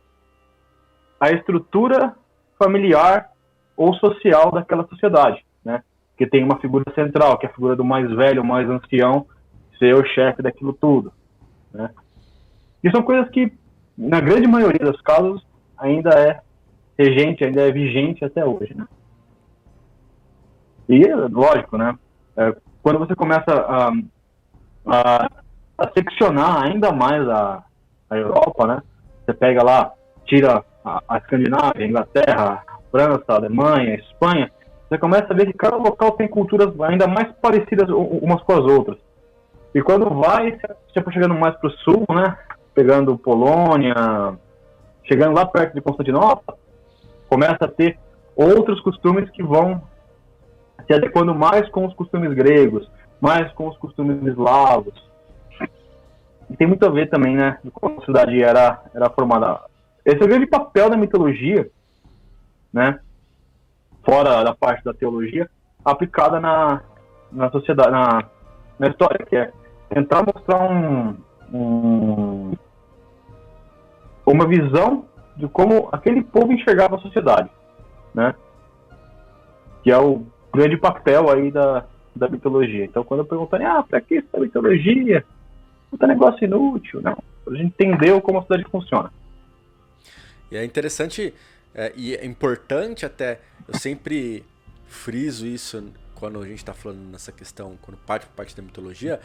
[1.18, 2.14] a estrutura
[2.58, 3.30] familiar
[3.76, 5.82] ou social daquela sociedade, né?
[6.16, 9.26] Que tem uma figura central, que é a figura do mais velho, mais ancião,
[9.82, 11.12] ser o chefe daquilo tudo,
[11.74, 11.90] né?
[12.84, 13.52] E são coisas que,
[13.98, 15.44] na grande maioria dos casos,
[15.76, 16.40] ainda é
[16.96, 18.86] regente, ainda é vigente até hoje, né?
[20.88, 21.98] E, lógico, né?
[22.36, 23.92] É, quando você começa a,
[24.86, 25.28] a,
[25.78, 27.64] a, seccionar ainda mais a,
[28.08, 28.82] a Europa, né?
[29.24, 29.92] Você pega lá,
[30.26, 34.50] tira a, a Escandinávia, a Inglaterra, a França, a Alemanha, a Espanha,
[34.88, 38.64] você começa a ver que cada local tem culturas ainda mais parecidas umas com as
[38.64, 38.98] outras.
[39.74, 40.58] E quando vai,
[40.94, 42.36] vai chegando mais para o sul, né?
[42.74, 43.94] Pegando Polônia,
[45.04, 46.56] chegando lá perto de Constantinopla,
[47.28, 47.98] começa a ter
[48.36, 49.82] outros costumes que vão
[50.86, 54.94] se adequando mais com os costumes gregos, mais com os costumes eslavos.
[56.50, 59.60] E tem muito a ver também, né, de como a cidade era, era formada.
[60.04, 61.70] Esse é o grande papel da mitologia,
[62.72, 62.98] né,
[64.04, 65.48] fora da parte da teologia,
[65.84, 66.82] aplicada na,
[67.30, 68.24] na sociedade, na,
[68.78, 69.52] na história, que é
[69.92, 71.16] tentar mostrar um,
[71.52, 72.52] um,
[74.26, 75.04] uma visão
[75.36, 77.50] de como aquele povo enxergava a sociedade,
[78.14, 78.34] né?
[79.82, 82.84] Que é o grande papel aí da, da mitologia.
[82.84, 85.24] Então, quando perguntarem, ah, pra que essa mitologia?
[85.90, 87.02] Puta negócio inútil.
[87.02, 89.12] Não, a gente entendeu como a cidade funciona.
[90.50, 91.34] E é interessante
[91.74, 94.44] é, e é importante até, eu sempre
[94.86, 99.20] friso isso quando a gente está falando nessa questão, quando parte parte da mitologia.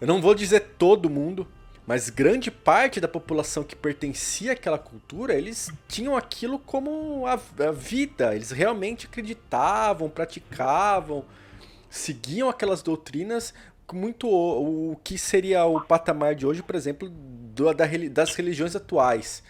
[0.00, 1.46] Eu não vou dizer todo mundo,
[1.86, 7.72] mas grande parte da população que pertencia àquela cultura, eles tinham aquilo como a, a
[7.72, 8.34] vida.
[8.34, 11.24] Eles realmente acreditavam, praticavam,
[11.90, 13.52] seguiam aquelas doutrinas
[13.92, 18.74] muito o, o que seria o patamar de hoje, por exemplo, do, da, das religiões
[18.76, 19.42] atuais.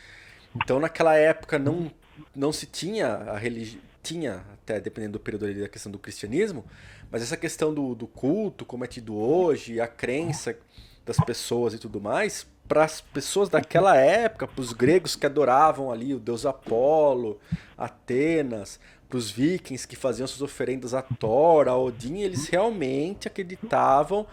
[0.57, 1.91] Então, naquela época não,
[2.35, 6.65] não se tinha a religião, tinha até dependendo do período ali da questão do cristianismo,
[7.11, 10.57] mas essa questão do, do culto, como é tido hoje, a crença
[11.05, 15.90] das pessoas e tudo mais, para as pessoas daquela época, para os gregos que adoravam
[15.90, 17.40] ali o deus Apolo,
[17.77, 24.25] Atenas, para os vikings que faziam suas oferendas a Thor, a Odin, eles realmente acreditavam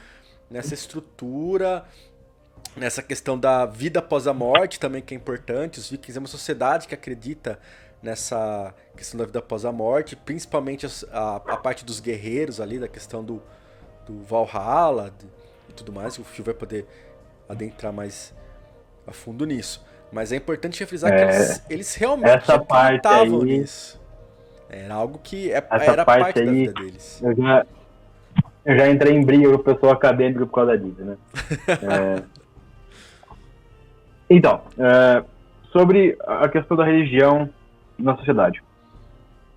[0.52, 1.84] nessa estrutura,
[2.76, 5.80] nessa questão da vida após a morte também que é importante.
[5.80, 7.60] Os vikings é uma sociedade que acredita
[8.02, 12.88] nessa questão da vida após a morte, principalmente a, a parte dos guerreiros ali, da
[12.88, 13.42] questão do,
[14.06, 15.14] do Valhalla,
[15.76, 16.86] tudo mais, o Fio vai poder
[17.48, 18.34] adentrar mais
[19.06, 19.86] a fundo nisso.
[20.12, 24.02] Mas é importante refrisar é, que eles, eles realmente acreditavam nisso.
[24.70, 27.22] Era algo que é, era parte, parte aí, da vida deles.
[27.22, 27.66] Eu já,
[28.66, 31.18] eu já entrei em briga com o pessoal acadêmico por causa disso, né?
[31.68, 32.24] é,
[34.30, 35.24] então, é,
[35.72, 37.50] sobre a questão da religião
[37.98, 38.64] na sociedade.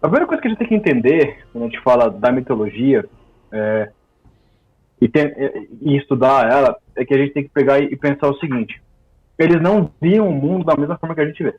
[0.02, 3.04] A primeira coisa que a gente tem que entender, quando a gente fala da mitologia,
[3.52, 3.90] é,
[5.00, 5.32] e, tem,
[5.80, 8.80] e estudar ela é que a gente tem que pegar e pensar o seguinte:
[9.38, 11.54] eles não viam o mundo da mesma forma que a gente vê.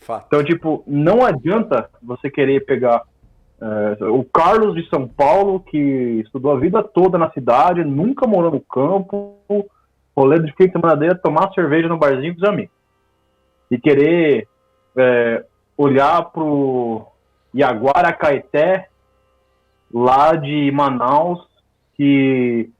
[0.00, 0.26] Fato.
[0.26, 3.02] Então, tipo, não adianta você querer pegar
[3.60, 5.78] é, o Carlos de São Paulo, que
[6.24, 9.36] estudou a vida toda na cidade, nunca morou no campo,
[10.16, 12.74] rolê de fim de semana dele, tomar cerveja no barzinho com os amigos.
[13.70, 14.47] E querer
[14.98, 15.44] é,
[15.76, 17.06] olhar pro
[17.54, 18.88] Iaguara Caeté,
[19.92, 21.46] lá de Manaus,
[21.94, 22.70] que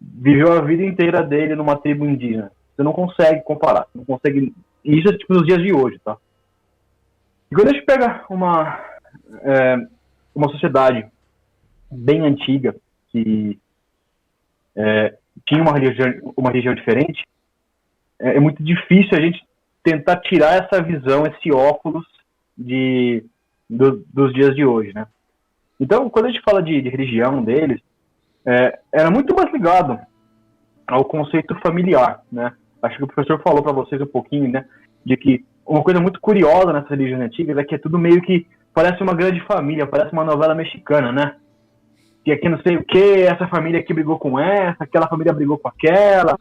[0.00, 2.50] viveu a vida inteira dele numa tribo indígena.
[2.74, 4.54] Você não consegue comparar, não consegue.
[4.84, 6.16] Isso é tipo nos dias de hoje, tá?
[7.50, 8.80] E quando a gente pega uma
[9.42, 9.76] é,
[10.34, 11.06] uma sociedade
[11.90, 12.74] bem antiga
[13.10, 13.58] que
[14.74, 17.24] é, tinha uma religião, uma religião diferente,
[18.18, 19.44] é, é, muito difícil a gente
[19.82, 22.06] tentar tirar essa visão, esse óculos
[22.56, 23.24] de,
[23.68, 25.06] do, dos dias de hoje, né?
[25.80, 27.80] Então, quando a gente fala de, de religião deles,
[28.46, 29.98] é, era muito mais ligado
[30.86, 32.52] ao conceito familiar, né?
[32.82, 34.64] acho que o professor falou para vocês um pouquinho, né,
[35.04, 38.46] de que uma coisa muito curiosa nessas religiões antigas é que é tudo meio que
[38.74, 41.36] parece uma grande família, parece uma novela mexicana, né?
[42.24, 45.58] Que aqui não sei o que, essa família aqui brigou com essa, aquela família brigou
[45.58, 46.36] com aquela.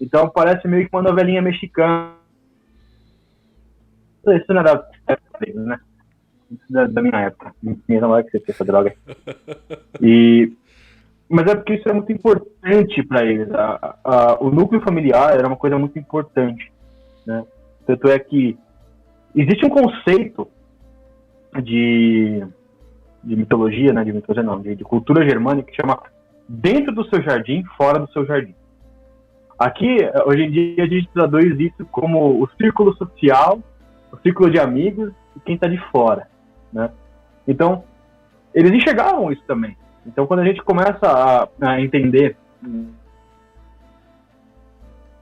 [0.00, 2.17] Então parece meio que uma novelinha mexicana.
[4.32, 4.84] Isso não era
[5.54, 5.78] né?
[6.50, 7.54] Isso da, da minha época.
[7.62, 8.94] Minha é que você essa droga.
[10.00, 10.52] E
[11.28, 13.52] mas é porque isso é muito importante para eles.
[13.52, 16.72] A, a, o núcleo familiar era uma coisa muito importante.
[17.26, 17.44] Né?
[17.86, 18.56] Tanto é que
[19.34, 20.48] existe um conceito
[21.62, 22.42] de,
[23.22, 24.04] de mitologia, né?
[24.04, 26.00] de mitologia não, de, de cultura germânica que chama
[26.48, 28.54] dentro do seu jardim, fora do seu jardim.
[29.58, 33.60] Aqui, hoje em dia, a gente traduz isso como o círculo social,
[34.12, 36.28] o círculo de amigos e quem está de fora.
[36.72, 36.90] Né?
[37.46, 37.84] Então,
[38.54, 39.76] eles enxergavam isso também.
[40.06, 42.36] Então, quando a gente começa a, a entender,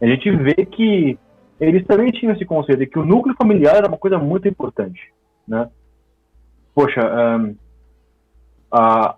[0.00, 1.18] a gente vê que
[1.58, 5.12] eles também tinham esse conceito de que o núcleo familiar era uma coisa muito importante,
[5.48, 5.68] né?
[6.74, 7.56] Poxa, um,
[8.70, 9.16] a,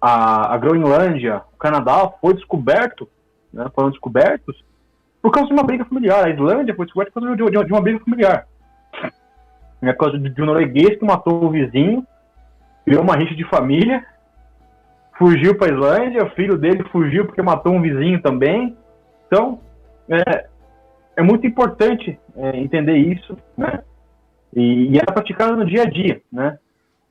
[0.00, 3.08] a, a Groenlândia, o Canadá foi descoberto,
[3.52, 4.64] né, foram descobertos
[5.20, 6.24] por causa de uma briga familiar.
[6.24, 8.46] A Islândia foi descoberta por causa de, de, de uma briga familiar.
[9.80, 12.06] É por causa de, um norueguês que matou o vizinho,
[12.84, 14.04] criou uma rixa de família,
[15.16, 18.76] fugiu para a Islândia, o filho dele fugiu porque matou um vizinho também.
[19.26, 19.60] Então,
[20.08, 20.46] é,
[21.16, 23.82] é muito importante é, entender isso, né?
[24.54, 26.58] E, e era praticado no dia a dia, né?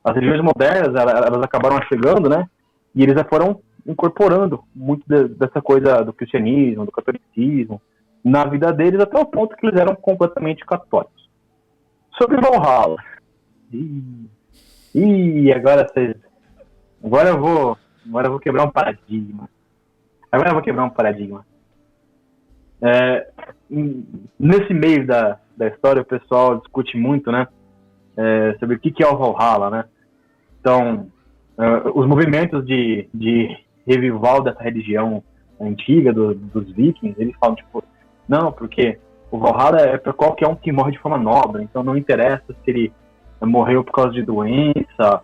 [0.03, 2.47] As religiões modernas, elas, elas acabaram chegando, né?
[2.95, 7.81] E eles foram incorporando muito de, dessa coisa do cristianismo, do catolicismo,
[8.23, 11.26] na vida deles, até o ponto que eles eram completamente católicos.
[12.17, 12.97] Sobre Valhalla.
[14.93, 16.15] Ih, agora vocês.
[17.03, 17.77] Agora eu vou
[18.07, 19.49] Agora eu vou quebrar um paradigma.
[20.31, 21.45] Agora eu vou quebrar um paradigma.
[22.81, 23.27] É,
[24.39, 27.47] nesse meio da, da história, o pessoal discute muito, né?
[28.15, 29.85] É, sobre o que, que é o Valhalla, né?
[30.59, 31.11] Então,
[31.57, 35.23] uh, os movimentos de, de revival dessa religião
[35.59, 37.83] antiga do, dos vikings, eles falam, tipo,
[38.27, 41.97] não, porque o Valhalla é para qualquer um que morre de forma nobre, então não
[41.97, 42.93] interessa se ele
[43.41, 45.21] morreu por causa de doença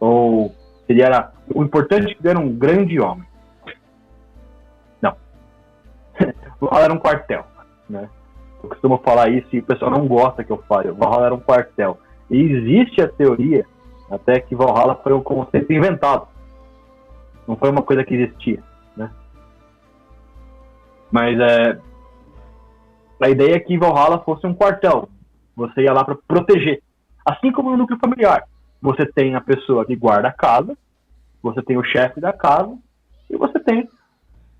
[0.00, 0.54] ou
[0.88, 1.32] ele era.
[1.54, 3.26] O importante é que ele era um grande homem.
[5.00, 5.14] Não.
[6.60, 7.44] o Valhalla era um quartel.
[7.88, 8.08] Né?
[8.62, 10.90] Eu costumo falar isso e o pessoal não gosta que eu fale.
[10.90, 11.98] O Valhalla era um quartel.
[12.30, 13.66] E existe a teoria
[14.10, 16.26] até que Valhalla foi um conceito inventado.
[17.46, 18.62] Não foi uma coisa que existia.
[18.96, 19.10] Né?
[21.10, 21.78] Mas é,
[23.26, 25.08] a ideia é que Valhalla fosse um quartel.
[25.56, 26.82] Você ia lá para proteger.
[27.24, 28.44] Assim como no núcleo familiar.
[28.80, 30.76] Você tem a pessoa que guarda a casa,
[31.42, 32.76] você tem o chefe da casa,
[33.30, 33.88] e você tem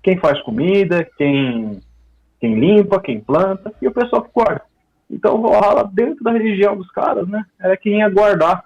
[0.01, 1.81] quem faz comida, quem,
[2.39, 4.63] quem limpa, quem planta, e o pessoal que guarda.
[5.09, 8.63] Então, Valhalla, dentro da religião dos caras, né, era quem ia guardar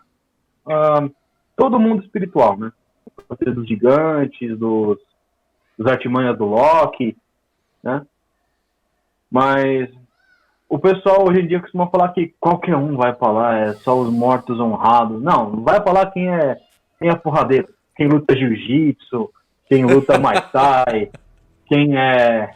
[0.65, 1.11] uh,
[1.55, 2.71] todo mundo espiritual, né?
[3.39, 4.99] Dos gigantes, dos,
[5.77, 7.17] dos artimanhas do Loki,
[7.83, 8.05] né?
[9.29, 9.89] Mas
[10.69, 13.97] o pessoal hoje em dia costuma falar que qualquer um vai para lá, é só
[13.97, 15.21] os mortos honrados.
[15.21, 16.57] Não, vai para lá quem é,
[16.99, 19.31] quem é porradeiro, quem luta jiu-jitsu,
[19.67, 21.09] quem luta Muay Thai,
[21.67, 22.53] quem é.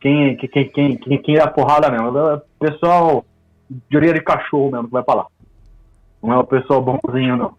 [0.00, 2.16] Quem, quem, quem, quem, quem é porrada mesmo.
[2.18, 3.24] É o pessoal
[3.70, 5.26] de orelha de cachorro mesmo que vai para lá.
[6.22, 7.56] Não é o pessoal bonzinho, não.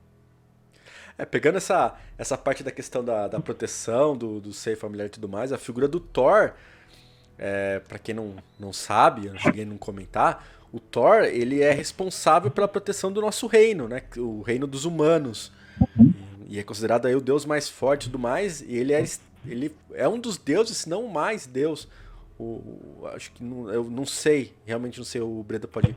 [1.18, 5.12] É, pegando essa, essa parte da questão da, da proteção, do, do seio familiar e
[5.12, 6.54] tudo mais, a figura do Thor
[7.38, 10.46] é, para quem não, não sabe, eu cheguei a não comentar,
[10.76, 14.04] o Thor ele é responsável pela proteção do nosso reino, né?
[14.18, 15.50] O reino dos humanos.
[16.50, 18.60] E, é considerado aí o deus mais forte tudo mais.
[18.60, 19.04] E ele é,
[19.46, 21.88] ele é um dos deuses, se não o mais deus.
[22.38, 25.96] O, o, acho que não, eu não sei, realmente não sei, o Breda pode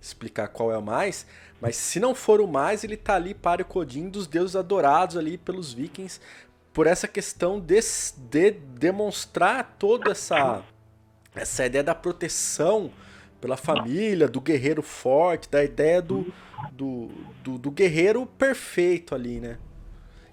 [0.00, 1.26] explicar qual é o mais.
[1.60, 5.16] Mas se não for o mais, ele tá ali para o Codin dos deuses adorados
[5.16, 6.20] ali pelos vikings.
[6.72, 7.80] Por essa questão de,
[8.30, 10.62] de demonstrar toda essa
[11.34, 12.90] essa ideia da proteção
[13.40, 16.32] pela família, do guerreiro forte, da ideia do,
[16.72, 17.08] do,
[17.42, 19.56] do, do guerreiro perfeito ali, né?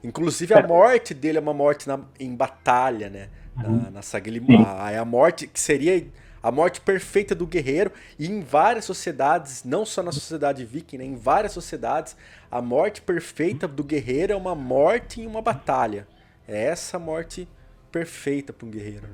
[0.04, 3.30] Inclusive a morte dele é uma morte na, em batalha, né?
[3.56, 3.92] Na, uhum.
[3.92, 6.06] na saga ele, a, a morte que seria
[6.42, 11.04] a morte perfeita do guerreiro e em várias sociedades, não só na sociedade viking, né?
[11.04, 12.16] em várias sociedades,
[12.50, 16.08] a morte perfeita do guerreiro é uma morte em uma batalha.
[16.48, 17.48] É essa morte
[17.92, 19.10] perfeita para um guerreiro.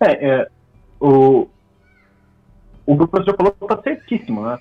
[0.00, 0.48] É, é,
[1.00, 1.48] o,
[2.86, 4.58] o que o professor falou está certíssimo, né?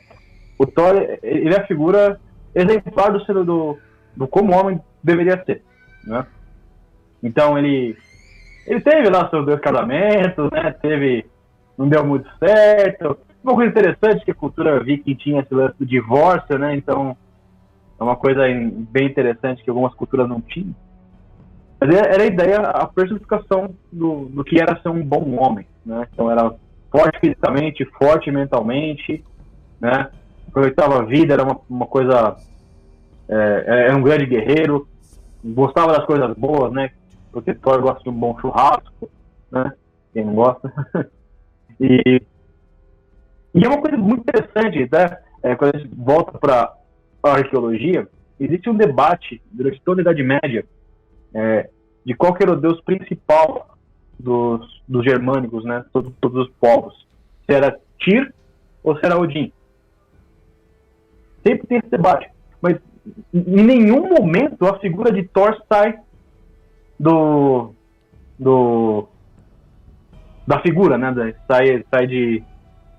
[0.58, 2.20] O Thor, ele é a figura
[2.54, 3.78] exemplar do, do,
[4.16, 5.64] do como homem deveria ser,
[6.04, 6.26] né?
[7.22, 7.96] Então ele
[8.66, 10.72] ele teve lá seus dois casamentos, né?
[10.82, 11.26] Teve
[11.78, 13.18] não deu muito certo.
[13.44, 16.76] Uma coisa interessante que a cultura viking tinha esse lance do divórcio, né?
[16.76, 17.16] Então,
[18.00, 18.42] é uma coisa
[18.92, 20.76] bem interessante que algumas culturas não tinham.
[21.80, 26.08] Mas era a ideia, a personificação do, do que era ser um bom homem, né?
[26.12, 26.54] Então era
[26.92, 29.24] forte fisicamente, forte mentalmente,
[29.80, 30.10] né?
[30.48, 32.36] Aproveitava a vida, era uma, uma coisa...
[33.30, 34.88] É, era um grande guerreiro,
[35.44, 36.92] gostava das coisas boas, né?
[37.32, 39.10] Porque Thor gosta de um bom churrasco,
[39.52, 39.72] né?
[40.14, 40.74] Quem não gosta.
[41.80, 42.22] e,
[43.54, 45.18] e é uma coisa muito interessante, né?
[45.44, 46.74] É, quando a gente volta para
[47.22, 48.08] a arqueologia,
[48.40, 50.66] existe um debate durante toda a Idade Média
[51.38, 51.70] é,
[52.04, 53.78] de qual era o deus principal
[54.20, 55.86] dos, dos germânicos, né?
[55.94, 57.06] Todos, todos os povos.
[57.46, 58.34] Se era Tyr
[58.84, 59.54] ou se era Odin.
[61.46, 62.28] Sempre tem esse debate.
[62.60, 62.78] Mas
[63.32, 66.00] em nenhum momento a figura de Thor sai
[67.00, 67.72] do.
[68.40, 69.08] do
[70.46, 71.14] da figura, né?
[71.46, 72.44] Sai, sai, de,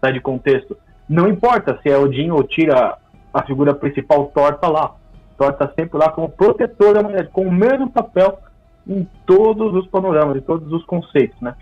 [0.00, 0.76] sai de contexto.
[1.08, 2.98] Não importa se é Odin ou tira
[3.32, 4.94] a figura principal, Thor tá lá.
[5.38, 8.40] Thor tá sempre lá como protetor da humanidade, com o mesmo papel
[8.86, 11.54] em todos os panoramas, em todos os conceitos, né?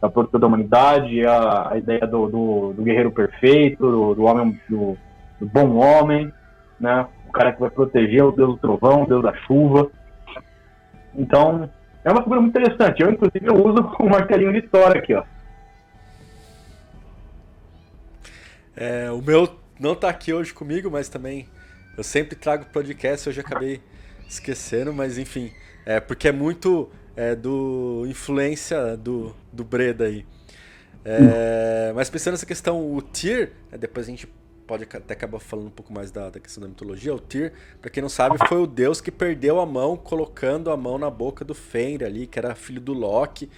[0.00, 4.60] A protetor da humanidade, a, a ideia do, do, do, guerreiro perfeito, do, do homem,
[4.68, 4.96] do,
[5.40, 6.32] do bom homem,
[6.78, 7.08] né?
[7.28, 9.90] O cara que vai proteger o deus do trovão, o deus da chuva.
[11.14, 11.68] Então,
[12.04, 13.02] é uma figura muito interessante.
[13.02, 15.24] Eu, inclusive, eu uso um martelinho de Thor aqui, ó.
[18.76, 19.48] É, o meu
[19.80, 21.48] não tá aqui hoje comigo, mas também
[21.98, 23.82] eu sempre trago podcast, hoje acabei
[24.28, 25.52] esquecendo, mas enfim,
[25.84, 30.24] é porque é muito é, do influência do, do Breda aí.
[31.04, 34.28] É, mas pensando nessa questão, o Tyr, né, depois a gente
[34.64, 37.12] pode até acabar falando um pouco mais da, da questão da mitologia.
[37.12, 40.76] O Tyr, para quem não sabe, foi o deus que perdeu a mão colocando a
[40.76, 43.50] mão na boca do Fenrir ali, que era filho do Loki.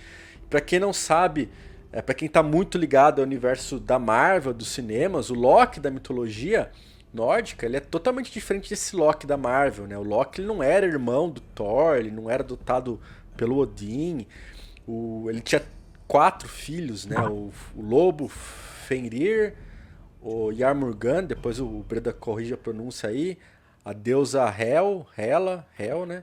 [0.49, 1.51] Para quem não sabe,
[1.93, 5.91] é, para quem tá muito ligado ao universo da Marvel, dos cinemas, o Loki da
[5.91, 6.71] mitologia
[7.13, 9.99] nórdica, ele é totalmente diferente desse Loki da Marvel, né?
[9.99, 13.01] O Loki ele não era irmão do Thor, ele não era dotado
[13.37, 14.27] pelo Odin.
[14.87, 15.63] O, ele tinha
[16.07, 17.21] quatro filhos, né?
[17.29, 19.55] O, o lobo Fenrir,
[20.21, 23.39] o Yarmurgan, depois o Breda corrige a pronúncia aí,
[23.85, 26.23] a deusa Hel, Hela, Hel, né?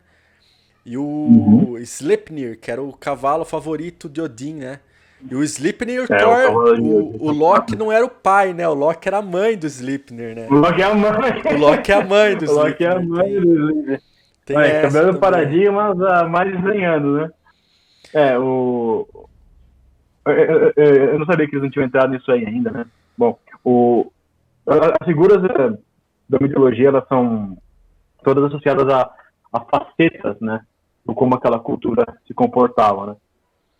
[0.85, 1.77] E o uhum.
[1.79, 4.79] Sleipnir, que era o cavalo favorito de Odin, né?
[5.19, 8.67] E o Sleipnir, é, Thor, o, o, Loki não era o pai, né?
[8.67, 10.47] O Loki era a mãe do Sleipnir, né?
[10.49, 11.55] O Loki é a mãe.
[11.55, 12.53] O Loki é a mãe do Sleipnir.
[12.53, 14.01] O Loki é a mãe do Sleipnir.
[14.45, 17.31] Tem Olha, cabelo paradigmas uh, mais desenhando, né?
[18.13, 19.05] É, o...
[20.25, 22.85] Eu, eu, eu, não sabia que eles não tinham entrado nisso aí ainda, né?
[23.17, 24.09] Bom, o...
[24.65, 25.77] as figuras uh,
[26.29, 27.57] da mitologia, elas são
[28.23, 29.09] todas associadas a,
[29.51, 30.61] a facetas, né?
[31.05, 33.15] Do como aquela cultura se comportava, né?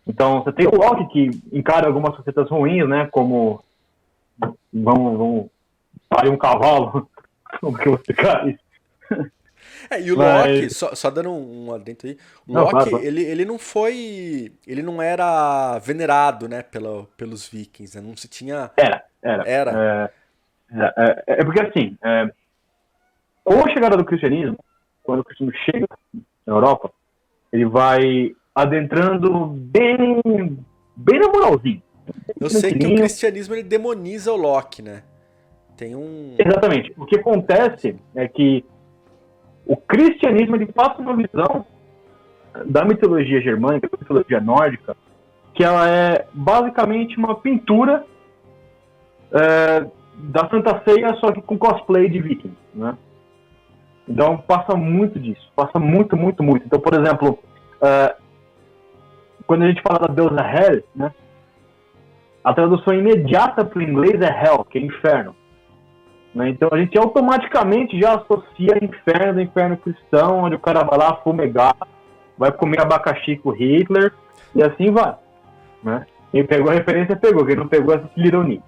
[0.08, 3.06] Então, você tem o Loki que encara algumas facetas ruins, né?
[3.12, 3.62] Como
[4.72, 5.50] vamos, vamos
[6.08, 7.08] parir um cavalo.
[7.60, 8.58] Como que explicar isso?
[9.90, 10.60] É, e o Mas...
[10.60, 14.52] Loki, só, só, dando um adentro aí, o não, Loki, Ele, ele não foi.
[14.66, 18.06] Ele não era venerado, né, pela, pelos vikings, né?
[18.06, 18.70] Não se tinha.
[18.76, 19.42] Era, era.
[19.46, 20.12] Era.
[20.70, 22.30] É, é, é, é porque assim, é,
[23.44, 24.58] com a chegada do cristianismo,
[25.02, 25.86] quando o cristianismo chega
[26.46, 26.92] na Europa,
[27.50, 30.20] ele vai adentrando bem,
[30.96, 31.80] bem na moralzinha.
[32.40, 35.04] Eu sei que o cristianismo ele demoniza o Loki, né?
[35.76, 36.34] Tem um.
[36.36, 36.92] Exatamente.
[36.96, 38.64] O que acontece é que
[39.64, 41.64] o cristianismo ele passa uma visão
[42.64, 44.96] da mitologia germânica, da mitologia nórdica,
[45.54, 48.04] que ela é basicamente uma pintura
[49.30, 52.98] é, da Santa Ceia, só que com cosplay de vikings, né?
[54.08, 56.66] Então passa muito disso, passa muito, muito, muito.
[56.66, 57.38] Então, por exemplo,
[57.80, 58.16] é,
[59.48, 61.12] quando a gente fala da deusa Hel, né?
[62.44, 65.34] A tradução imediata para o inglês é Hell, que é inferno.
[66.34, 66.50] Né?
[66.50, 71.74] Então a gente automaticamente já associa inferno, inferno cristão, onde o cara vai lá fumegar,
[72.36, 74.12] vai comer abacaxi com Hitler,
[74.54, 75.16] e assim vai.
[75.82, 76.06] Né?
[76.30, 78.62] Quem pegou a referência pegou, quem não pegou essa ironia.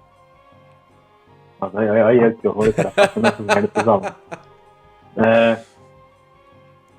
[1.59, 4.15] Mas aí, aí, aí que horror, cara, passando.
[5.15, 5.59] É,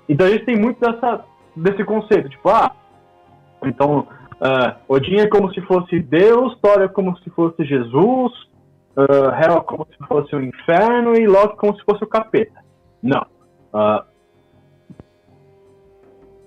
[0.09, 1.25] então a gente tem muito dessa,
[1.57, 2.71] desse conceito, tipo, ah,
[3.65, 8.33] então, uh, Odin é como se fosse Deus, Thor é como se fosse Jesus,
[8.97, 12.63] uh, Hel como se fosse o inferno e Loki como se fosse o capeta.
[13.03, 13.27] Não.
[13.73, 14.05] Uh,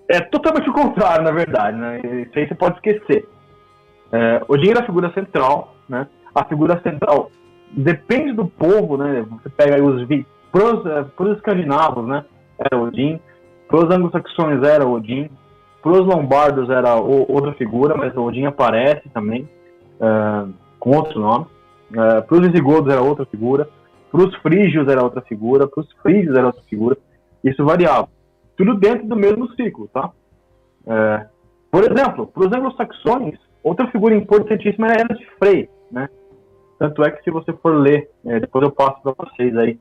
[0.08, 2.00] é totalmente o contrário, na verdade, né?
[2.00, 3.28] Isso aí você pode esquecer.
[4.12, 6.08] É, Odin era a figura central, né?
[6.34, 7.32] A figura central
[7.72, 9.26] depende do povo, né?
[9.32, 10.06] Você pega aí os
[10.52, 12.24] pros, uh, pros escandinavos, né?
[12.58, 13.20] Era Odin.
[13.68, 15.30] Pros anglo-saxões era Odin.
[15.86, 19.48] Para os lombardos era outra figura, mas o Odin aparece também.
[20.02, 21.46] Uh, com outro nome.
[21.96, 23.70] É, para os visigodos era outra figura,
[24.12, 26.98] para os frígios era outra figura, para os frígios era outra figura.
[27.44, 28.10] Isso variava.
[28.58, 30.10] Tudo dentro do mesmo ciclo, tá?
[30.88, 31.28] É,
[31.70, 36.10] por exemplo, para os anglo-saxões, outra figura importantíssima era de Frey, né?
[36.80, 39.80] Tanto é que se você for ler, é, depois eu passo para vocês aí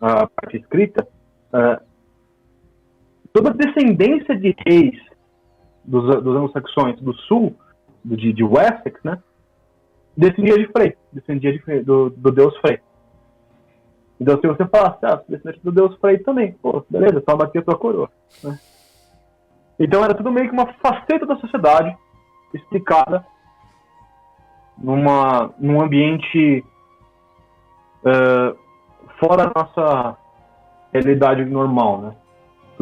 [0.00, 1.06] a parte escrita,
[3.32, 5.11] toda descendência de reis
[5.84, 7.56] dos, dos anglo-saxões do sul,
[8.04, 9.18] do, de, de Wessex, né?
[10.16, 12.78] Descendia de Frey, descendia de, do, do deus Frey.
[14.20, 17.64] Então, se você falasse, ah, descendente do deus Frey também, pô, beleza, só bater a
[17.64, 18.10] tua coroa.
[18.44, 18.58] Né?
[19.80, 21.96] Então, era tudo meio que uma faceta da sociedade
[22.54, 23.24] explicada
[24.78, 26.64] numa, num ambiente
[28.04, 28.56] uh,
[29.18, 30.16] fora da nossa
[30.92, 32.16] realidade normal, né?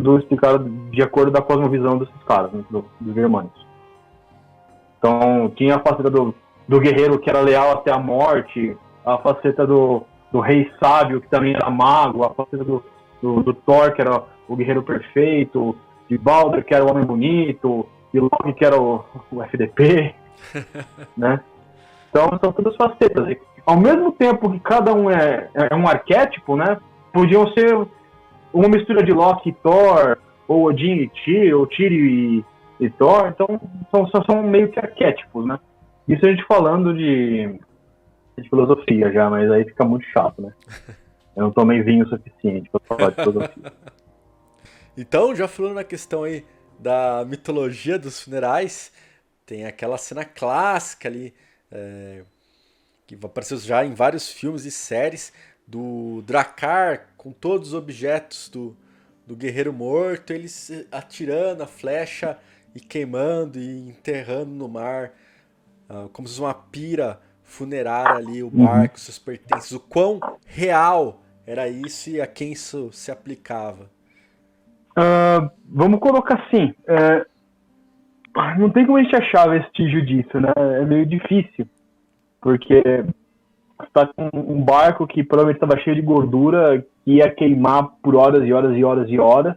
[0.00, 2.64] Tudo explicado de acordo com a cosmovisão desses caras, né?
[2.70, 3.66] Do, dos germânicos.
[4.98, 6.34] Então, tinha a faceta do,
[6.68, 11.28] do guerreiro que era leal até a morte, a faceta do, do rei sábio, que
[11.28, 12.82] também era mago, a faceta do,
[13.22, 15.76] do, do Thor, que era o guerreiro perfeito,
[16.08, 20.14] de Baldur, que era o homem bonito, e Loki, que era o, o FDP,
[21.16, 21.40] né?
[22.10, 23.28] Então, são todas facetas.
[23.28, 26.76] E, ao mesmo tempo que cada um é, é um arquétipo, né?
[27.12, 27.86] Podiam ser
[28.52, 32.44] uma mistura de Loki e Thor, ou Odin e Tyr, ou Tyr e,
[32.80, 33.28] e Thor.
[33.28, 35.58] Então, são, são meio que arquétipos, né?
[36.08, 37.60] Isso a gente falando de,
[38.36, 40.52] de filosofia já, mas aí fica muito chato, né?
[41.36, 43.72] Eu não tomei vinho o suficiente para falar de filosofia.
[44.98, 46.44] então, já falando na questão aí
[46.78, 48.92] da mitologia dos funerais,
[49.46, 51.32] tem aquela cena clássica ali,
[51.70, 52.22] é,
[53.06, 55.32] que apareceu já em vários filmes e séries,
[55.70, 58.76] do Dracar com todos os objetos do,
[59.24, 62.36] do guerreiro morto, eles atirando a flecha
[62.74, 65.12] e queimando e enterrando no mar,
[65.88, 68.64] uh, como se fosse uma pira funerária ali, o uhum.
[68.64, 69.70] barco, seus pertences.
[69.70, 73.88] O quão real era isso e a quem isso se aplicava?
[74.90, 76.74] Uh, vamos colocar assim.
[76.82, 77.30] Uh,
[78.58, 80.52] não tem como a gente achar vestígio disso, né?
[80.56, 81.68] É meio difícil.
[82.40, 82.82] Porque
[83.86, 88.46] está com um barco que provavelmente estava cheio de gordura, que ia queimar por horas
[88.46, 89.56] e horas e horas e horas,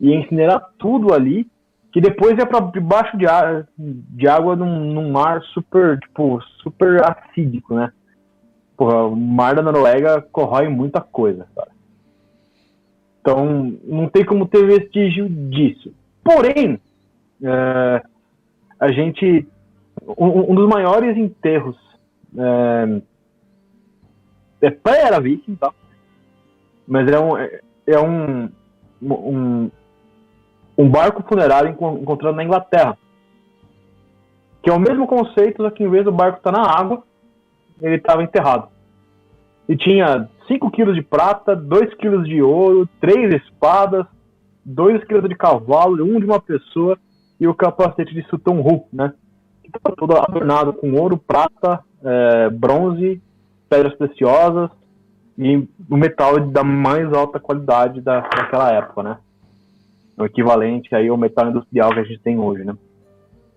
[0.00, 1.46] e incinerar tudo ali,
[1.92, 3.26] que depois ia para debaixo de,
[3.78, 7.90] de água num, num, mar super, tipo, super acídico, né?
[8.76, 11.70] Porra, o mar da Noruega corrói muita coisa, cara.
[13.20, 15.92] Então, não tem como ter vestígio disso.
[16.22, 16.78] Porém,
[17.42, 18.02] é,
[18.78, 19.48] a gente.
[20.06, 21.76] Um, um, dos maiores enterros.
[22.36, 23.00] É,
[24.60, 25.72] é pré-era viking, tá?
[26.86, 27.36] Mas é um.
[27.36, 28.50] É, é um,
[29.02, 29.70] um,
[30.76, 32.98] um barco funerário encontrado na Inglaterra.
[34.62, 37.04] Que é o mesmo conceito, só que em vez do barco estar tá na água,
[37.80, 38.68] ele estava enterrado.
[39.68, 44.06] E tinha 5 quilos de prata, 2 quilos de ouro, 3 espadas,
[44.64, 46.98] 2 quilos de cavalo, um de uma pessoa
[47.38, 49.12] e o capacete de Sutton Hoo, né?
[49.62, 53.20] Que estava todo adornado com ouro, prata, é, bronze,
[53.68, 54.70] pedras preciosas
[55.38, 59.18] e o metal da mais alta qualidade da, daquela época, né?
[60.16, 62.74] O equivalente aí ao metal industrial que a gente tem hoje, né?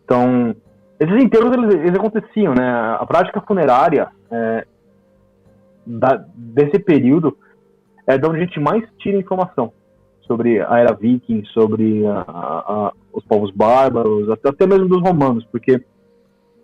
[0.03, 0.55] Então,
[0.99, 2.69] esses enterros eles, eles aconteciam, né?
[2.99, 4.67] A prática funerária é,
[5.85, 7.37] da, desse período
[8.05, 9.71] é de onde a gente mais tira informação
[10.23, 15.45] sobre a era viking, sobre a, a, os povos bárbaros, até, até mesmo dos romanos,
[15.51, 15.83] porque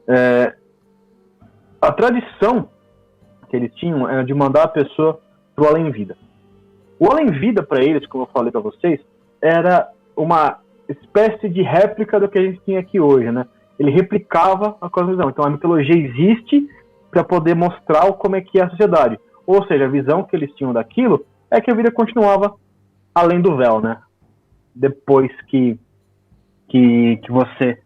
[0.08, 0.54] é,
[1.82, 2.70] a tradição
[3.46, 5.20] que eles tinham era de mandar a pessoa
[5.56, 6.18] para o além-vida.
[7.00, 9.00] O além-vida para eles, como eu falei para vocês,
[9.42, 13.46] era uma espécie de réplica do que a gente tinha aqui hoje, né?
[13.78, 15.30] Ele replicava a cosmovisão.
[15.30, 16.68] Então a mitologia existe
[17.12, 19.20] para poder mostrar como é que é a sociedade.
[19.46, 22.56] Ou seja, a visão que eles tinham daquilo é que a vida continuava
[23.14, 24.02] além do véu, né?
[24.74, 25.80] Depois que
[26.68, 27.80] que, que você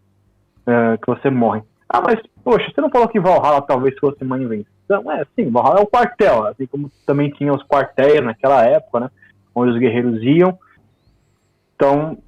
[0.66, 1.62] uh, que você morre.
[1.88, 4.72] Ah, mas poxa, você não falou que Valhalla talvez fosse uma invenção?
[4.90, 9.10] É, sim, Valhalla é um quartel, assim como também tinha os quartéis naquela época, né?
[9.54, 10.58] Onde os guerreiros iam.
[11.76, 12.18] Então,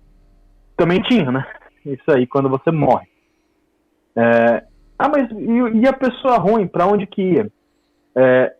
[0.76, 1.44] também tinha, né?
[1.84, 3.06] Isso aí quando você morre.
[4.14, 4.64] É,
[4.98, 7.50] ah, mas e, e, a pessoa ruim, para onde que ia?
[8.14, 8.54] É,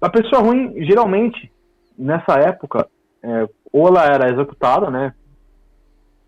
[0.00, 1.52] a pessoa ruim, geralmente,
[1.96, 2.88] nessa época,
[3.22, 5.14] é, ou ela era executada, né?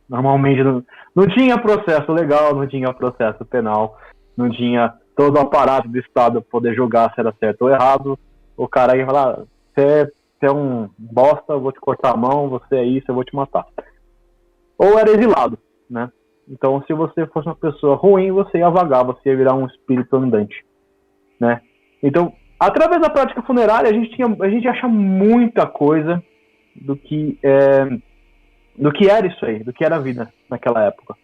[0.09, 3.99] Normalmente não, não tinha processo legal, não tinha processo penal,
[4.37, 8.19] não tinha todo o aparato do Estado poder julgar se era certo ou errado.
[8.57, 9.43] O cara ia falar:
[9.75, 10.11] você
[10.43, 13.35] é um bosta, eu vou te cortar a mão, você é isso, eu vou te
[13.35, 13.67] matar.
[14.79, 15.59] Ou era exilado,
[15.89, 16.11] né?
[16.49, 20.17] Então, se você fosse uma pessoa ruim, você ia vagar, você ia virar um espírito
[20.17, 20.65] andante.
[21.39, 21.61] né?
[22.03, 26.23] Então, através da prática funerária, a gente, tinha, a gente acha muita coisa
[26.75, 27.85] do que, é,
[28.77, 31.15] do que era isso aí, do que era a vida naquela época.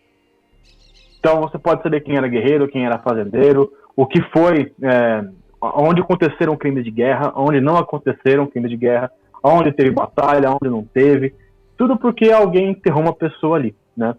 [1.27, 5.25] Então, você pode saber quem era guerreiro, quem era fazendeiro, o que foi, é,
[5.61, 9.11] onde aconteceram crimes de guerra, onde não aconteceram crimes de guerra,
[9.43, 11.35] onde teve batalha, onde não teve,
[11.77, 14.15] tudo porque alguém enterrou uma pessoa ali, né?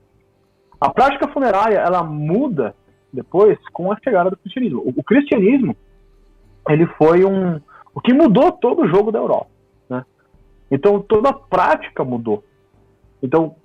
[0.81, 2.75] A prática funerária, ela muda
[3.13, 4.81] depois com a chegada do cristianismo.
[4.81, 5.77] O, o cristianismo,
[6.67, 7.61] ele foi um...
[7.95, 9.47] o que mudou todo o jogo da Europa,
[9.89, 10.03] né?
[10.69, 12.43] Então, toda a prática mudou.
[13.23, 13.55] Então,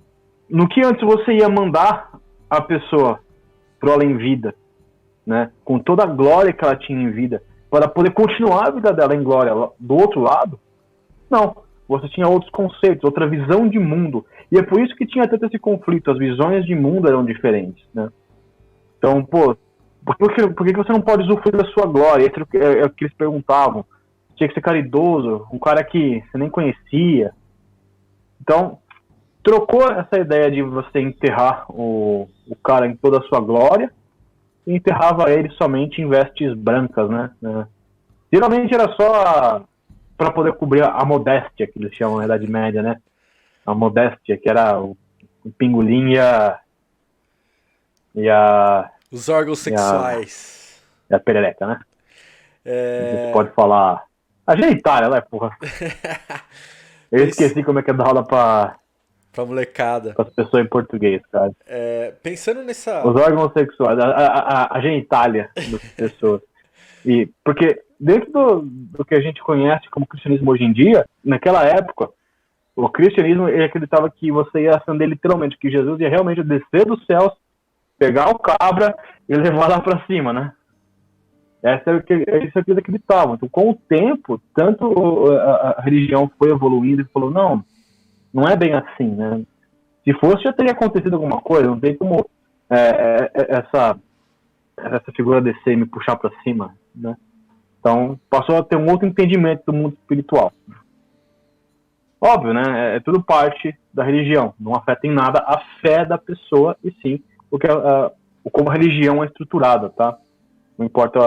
[0.49, 2.09] no que antes você ia mandar
[2.49, 3.19] a pessoa
[3.83, 4.55] pro além-vida,
[5.27, 5.51] né?
[5.65, 9.13] Com toda a glória que ela tinha em vida, para poder continuar a vida dela
[9.13, 10.57] em glória do outro lado,
[11.29, 11.53] não.
[11.85, 14.25] Você tinha outros conceitos, outra visão de mundo.
[14.49, 16.11] E é por isso que tinha tanto esse conflito.
[16.11, 18.09] As visões de mundo eram diferentes, né?
[18.97, 19.53] Então, pô,
[20.05, 22.31] por que, por que você não pode usufruir da sua glória?
[22.53, 23.83] É, é o que eles perguntavam.
[24.37, 27.33] Tinha que ser caridoso, um cara que você nem conhecia.
[28.39, 28.77] Então,
[29.43, 33.91] trocou essa ideia de você enterrar o, o cara em toda a sua glória
[34.65, 37.31] e enterrava ele somente em vestes brancas, né?
[37.43, 37.65] É.
[38.31, 39.63] Geralmente era só
[40.17, 42.97] para poder cobrir a modéstia, que eles chamam na Idade Média, né?
[43.65, 44.97] A modéstia, que era o,
[45.43, 46.59] o pingolim e a,
[48.15, 48.89] e a...
[49.11, 50.81] Os órgãos sexuais.
[51.09, 51.79] E a, e a perereca, né?
[52.65, 53.31] É...
[53.31, 54.03] pode falar...
[54.45, 55.55] A genitália, né, porra?
[57.11, 58.75] Eu esqueci como é que é da aula pra...
[59.33, 60.13] Pra molecada.
[60.13, 61.51] Para as pessoas em português, cara.
[61.65, 63.05] É, pensando nessa...
[63.05, 66.41] Os órgãos sexuais, a, a, a, genitália das pessoas.
[67.05, 71.63] E, porque dentro do, do que a gente conhece como cristianismo hoje em dia, naquela
[71.63, 72.09] época,
[72.75, 77.03] o cristianismo ele acreditava que você ia acender literalmente, que Jesus ia realmente descer dos
[77.05, 77.31] céus,
[77.97, 78.95] pegar o cabra
[79.29, 80.51] e levar lá para cima, né?
[81.63, 83.35] Essa é o que, é isso é que eles acreditavam.
[83.35, 87.63] Então, com o tempo, tanto a, a, religião foi evoluindo e falou, não,
[88.33, 89.43] não é bem assim, né?
[90.03, 92.29] Se fosse, já teria acontecido alguma coisa, não tem como
[92.69, 93.97] é, é, é essa,
[94.77, 97.15] essa figura descer e me puxar para cima, né?
[97.79, 100.53] Então, passou a ter um outro entendimento do mundo espiritual.
[102.19, 102.63] Óbvio, né?
[102.93, 104.53] É, é tudo parte da religião.
[104.59, 107.21] Não afeta em nada a fé da pessoa, e sim
[107.51, 108.11] o que a,
[108.51, 110.17] como a religião é estruturada, tá?
[110.77, 111.19] Não importa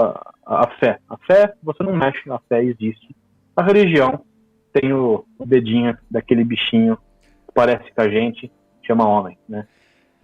[0.44, 0.98] a, a, fé.
[1.08, 3.14] A fé, você não mexe, a fé existe.
[3.54, 4.22] A religião
[4.80, 6.96] tem o, dedinho daquele bichinho
[7.46, 8.52] que parece com a gente,
[8.86, 9.66] chama homem, né?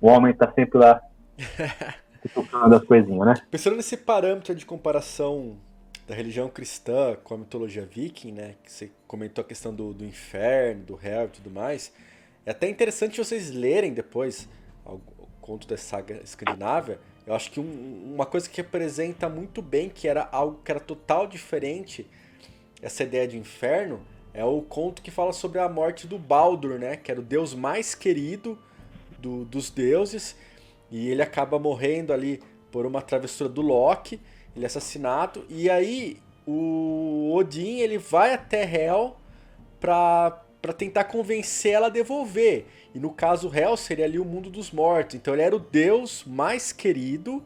[0.01, 1.01] O homem tá sempre lá
[2.35, 3.35] tocando as coisinhas, né?
[3.51, 5.57] Pensando nesse parâmetro de comparação
[6.07, 8.57] da religião cristã com a mitologia viking, né?
[8.63, 11.93] Que você comentou a questão do, do inferno, do réu e tudo mais.
[12.45, 14.49] É até interessante vocês lerem depois
[14.85, 16.99] o, o conto da saga escandinávia.
[17.27, 20.81] Eu acho que um, uma coisa que representa muito bem que era algo que era
[20.81, 22.07] total diferente,
[22.83, 24.01] essa ideia de inferno,
[24.35, 26.97] é o conto que fala sobre a morte do Baldur, né?
[26.97, 28.59] Que era o deus mais querido
[29.19, 30.37] do, dos deuses.
[30.91, 34.21] E ele acaba morrendo ali por uma travessura do Loki
[34.55, 35.45] ele é assassinado.
[35.49, 39.17] E aí o Odin ele vai até Hel
[39.81, 40.43] pra
[40.77, 42.67] tentar convencer ela a devolver.
[42.95, 45.17] E no caso, Hel seria ali o mundo dos mortos.
[45.17, 47.43] Então ele era o deus mais querido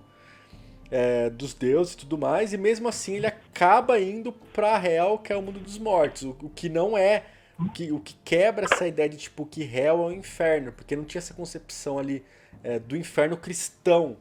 [0.90, 2.52] é, dos deuses e tudo mais.
[2.52, 6.22] E mesmo assim ele acaba indo pra Hel, que é o mundo dos mortos.
[6.22, 7.24] O, o que não é.
[7.58, 10.72] O que, o que quebra essa ideia de tipo que Hel é o inferno.
[10.72, 12.22] Porque não tinha essa concepção ali
[12.62, 14.16] é, do inferno cristão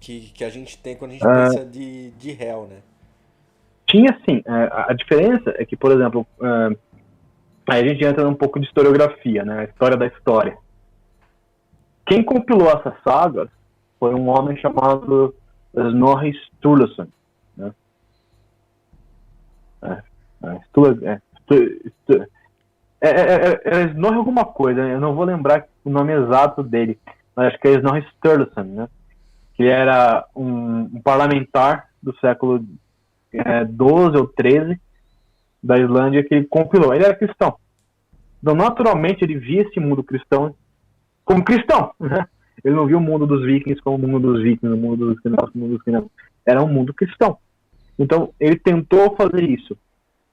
[0.00, 2.76] que, que a gente tem quando a gente pensa de, de réu, né?
[3.86, 4.42] Tinha sim.
[4.46, 6.76] É, a diferença é que, por exemplo, uh,
[7.68, 9.60] aí a gente entra num pouco de historiografia, né?
[9.60, 10.56] A história da história.
[12.06, 13.48] Quem compilou essas sagas
[13.98, 15.34] foi um homem chamado
[15.76, 17.06] Snorri Sturluson.
[17.56, 17.74] Né?
[19.82, 20.02] É,
[20.44, 22.26] é, Stur, é, Stur,
[23.00, 24.94] é, é, é, é Snorri alguma coisa, né?
[24.94, 26.98] eu não vou lembrar o nome exato dele,
[27.34, 28.88] mas acho que é Snorri Sturluson, né?
[29.54, 32.64] que era um, um parlamentar do século
[33.32, 34.80] é, 12 ou 13
[35.62, 36.94] da Islândia que ele compilou.
[36.94, 37.56] Ele era cristão.
[38.40, 40.54] Então, naturalmente, ele via esse mundo cristão
[41.24, 41.92] como cristão.
[41.98, 42.26] Né?
[42.64, 45.20] Ele não via o mundo dos vikings como o mundo dos vikings, o mundo dos
[45.20, 46.10] como o mundo dos cristãos.
[46.44, 47.38] Era um mundo cristão.
[47.98, 49.76] Então, ele tentou fazer isso.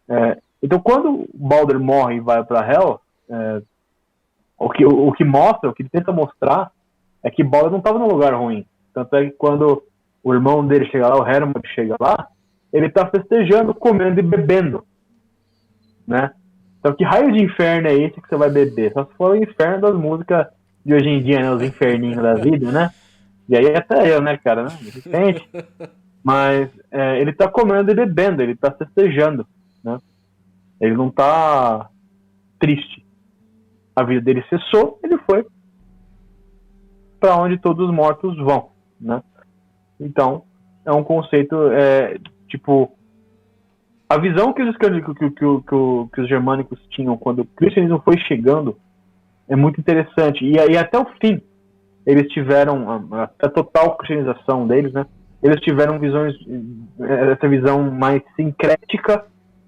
[0.07, 2.99] É, então, quando Balder morre e vai para Hell,
[3.29, 3.61] é,
[4.57, 6.71] o, que, o, o, que mostra, o que ele tenta mostrar,
[7.23, 8.65] é que Balder não estava num lugar ruim.
[8.93, 9.83] Tanto é que quando
[10.23, 12.27] o irmão dele chega lá, o Herman chega lá,
[12.71, 14.83] ele tá festejando, comendo e bebendo.
[16.07, 16.31] Né?
[16.79, 18.91] Então, que raio de inferno é esse que você vai beber?
[18.93, 20.47] Só se for o inferno das músicas
[20.85, 21.51] de hoje em dia, né?
[21.51, 22.89] Os inferninhos da vida, né?
[23.47, 24.63] E aí até eu, né, cara?
[24.63, 24.69] Né?
[24.81, 25.49] De repente.
[26.23, 29.45] Mas é, ele está comendo e bebendo, ele está festejando,
[29.83, 29.97] né?
[30.79, 31.89] Ele não está
[32.59, 33.05] triste.
[33.95, 35.45] A vida dele cessou, ele foi
[37.19, 38.69] para onde todos os mortos vão,
[38.99, 39.21] né?
[39.99, 40.43] Então,
[40.85, 42.17] é um conceito, é,
[42.47, 42.91] tipo,
[44.09, 45.63] a visão que os, que, que, que,
[46.13, 48.77] que, os germânicos tinham quando o cristianismo foi chegando
[49.47, 50.43] é muito interessante.
[50.43, 51.41] E, e até o fim,
[52.05, 55.05] eles tiveram, a, a total cristianização deles, né?
[55.41, 56.33] Eles tiveram visões,
[57.31, 59.25] essa visão mais sincrética,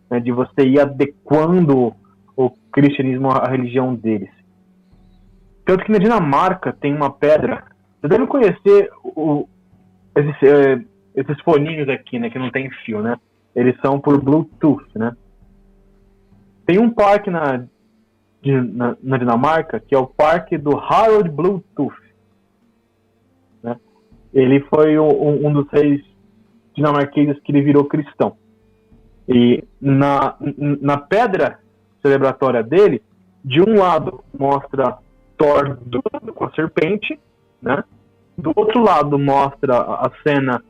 [0.10, 1.94] né, de você ir adequando
[2.36, 4.30] o cristianismo à religião deles.
[5.66, 7.64] Tanto que na Dinamarca tem uma pedra.
[8.00, 9.48] Você deve conhecer o,
[10.16, 10.82] esses, é,
[11.16, 12.30] esses foninhos aqui, né?
[12.30, 13.18] Que não tem fio, né?
[13.56, 15.12] Eles são por Bluetooth, né?
[16.66, 17.66] Tem um parque na,
[18.52, 21.96] na, na Dinamarca que é o parque do Harold Bluetooth.
[23.64, 23.78] Né?
[24.34, 26.04] Ele foi um, um dos reis
[26.76, 28.36] dinamarqueses que ele virou cristão.
[29.28, 30.36] E na,
[30.82, 31.60] na pedra
[32.02, 33.02] celebratória dele,
[33.44, 34.98] de um lado mostra
[35.38, 35.78] Thor
[36.34, 37.20] com a serpente,
[37.62, 37.84] né?
[38.38, 40.64] Do outro lado mostra a cena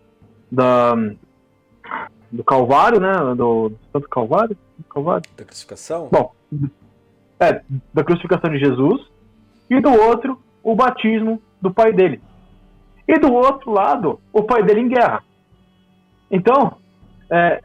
[0.52, 0.96] da,
[2.32, 3.14] do Calvário, né?
[3.36, 4.58] Do, do Santo Calvário?
[4.90, 5.24] Calvário?
[5.36, 6.10] Da crucificação?
[6.12, 6.34] Bom,
[7.40, 7.62] é,
[7.94, 9.02] da crucificação de Jesus.
[9.70, 12.22] E do outro, o batismo do pai dele.
[13.08, 15.24] E do outro lado, o pai dele em guerra.
[16.30, 16.78] Então,
[17.30, 17.62] é,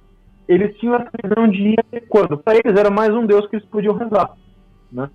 [0.48, 1.76] eles tinham essa visão de
[2.08, 4.32] quando para eles era mais um Deus que eles podiam rezar,
[4.90, 5.08] né?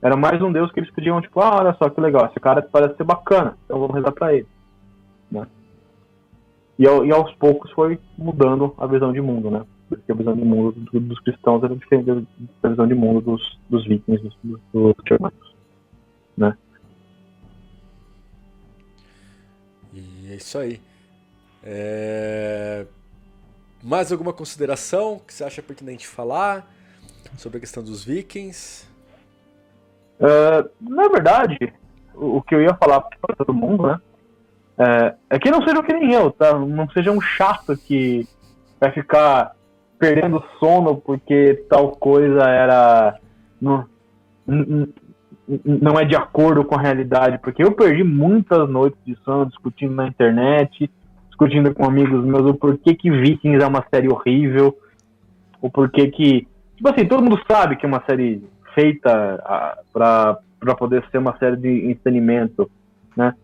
[0.00, 2.62] Era mais um Deus que eles podiam, tipo, ah, olha só que legal, esse cara
[2.62, 4.46] parece ser bacana, então vamos rezar para ele.
[5.30, 5.46] Né?
[6.78, 9.64] E, e, aos poucos foi mudando a visão de mundo, né?
[9.88, 12.26] Porque a visão de mundo dos, dos cristãos era diferente
[12.62, 15.54] da visão de mundo dos, dos vikings, dos, dos, dos germanos,
[16.36, 16.56] né?
[19.92, 20.80] E é isso aí.
[21.62, 22.86] É...
[23.82, 26.68] Mais alguma consideração que você acha pertinente falar
[27.36, 28.88] sobre a questão dos vikings?
[30.18, 31.72] Uh, na verdade,
[32.14, 34.00] o, o, que eu ia falar para todo mundo, né?
[34.78, 36.58] É, é que não sejam que nem eu, tá?
[36.58, 38.26] Não seja um chato que
[38.78, 39.55] vai ficar
[39.98, 43.18] perdendo sono porque tal coisa era.
[43.60, 43.86] Não,
[45.64, 47.38] não é de acordo com a realidade.
[47.38, 50.90] Porque eu perdi muitas noites de sono discutindo na internet,
[51.28, 54.76] discutindo com amigos meus o porquê que Vikings é uma série horrível,
[55.60, 56.46] o porquê que.
[56.76, 59.40] Tipo assim, todo mundo sabe que é uma série feita
[59.92, 62.70] para poder ser uma série de entretenimento,
[63.16, 63.34] né?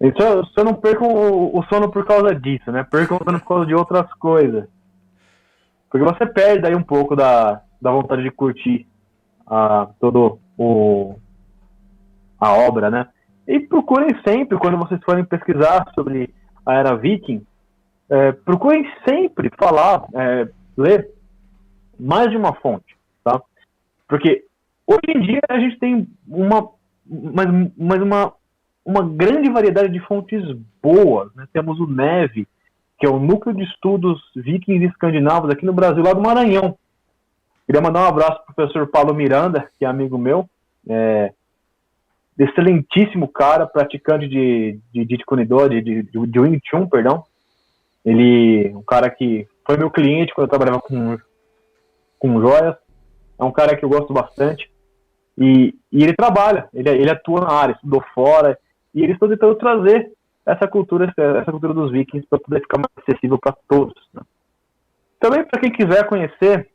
[0.00, 2.84] Então, eu não perco o, sono por causa disso, né?
[2.88, 4.66] Perco o sono por causa de outras coisas.
[5.92, 8.86] Porque você perde aí um pouco da, da vontade de curtir
[9.46, 11.14] a, todo o,
[12.40, 13.06] a obra, né?
[13.46, 16.34] E procurem sempre, quando vocês forem pesquisar sobre
[16.66, 17.46] a era viking,
[18.08, 21.10] é, procurem sempre falar, é, ler
[22.00, 23.40] mais de uma fonte, tá?
[24.08, 24.44] Porque
[24.86, 26.68] Hoje em dia a gente tem uma,
[27.06, 28.32] mas, mas uma,
[28.84, 30.42] uma grande variedade de fontes
[30.82, 31.32] boas.
[31.34, 31.46] Né?
[31.52, 32.46] Temos o NEVE,
[33.02, 36.78] que é o Núcleo de Estudos Vikings Escandinavos aqui no Brasil, lá do Maranhão.
[37.66, 40.48] Queria mandar um abraço para o professor Paulo Miranda, que é amigo meu,
[40.88, 41.32] é,
[42.38, 47.24] excelentíssimo cara, praticante de, de, de de, de, de Wing Chun, perdão.
[48.04, 51.18] Ele, um cara que foi meu cliente quando eu trabalhava com,
[52.20, 52.76] com joias.
[53.36, 54.70] É um cara que eu gosto bastante.
[55.36, 58.56] E, e ele trabalha, ele, ele atua na área, estudou fora,
[58.94, 60.08] e eles estão tentando trazer
[60.46, 63.94] essa cultura, essa cultura dos vikings para poder ficar mais acessível para todos.
[64.12, 64.22] Né?
[65.20, 66.68] Também para quem quiser conhecer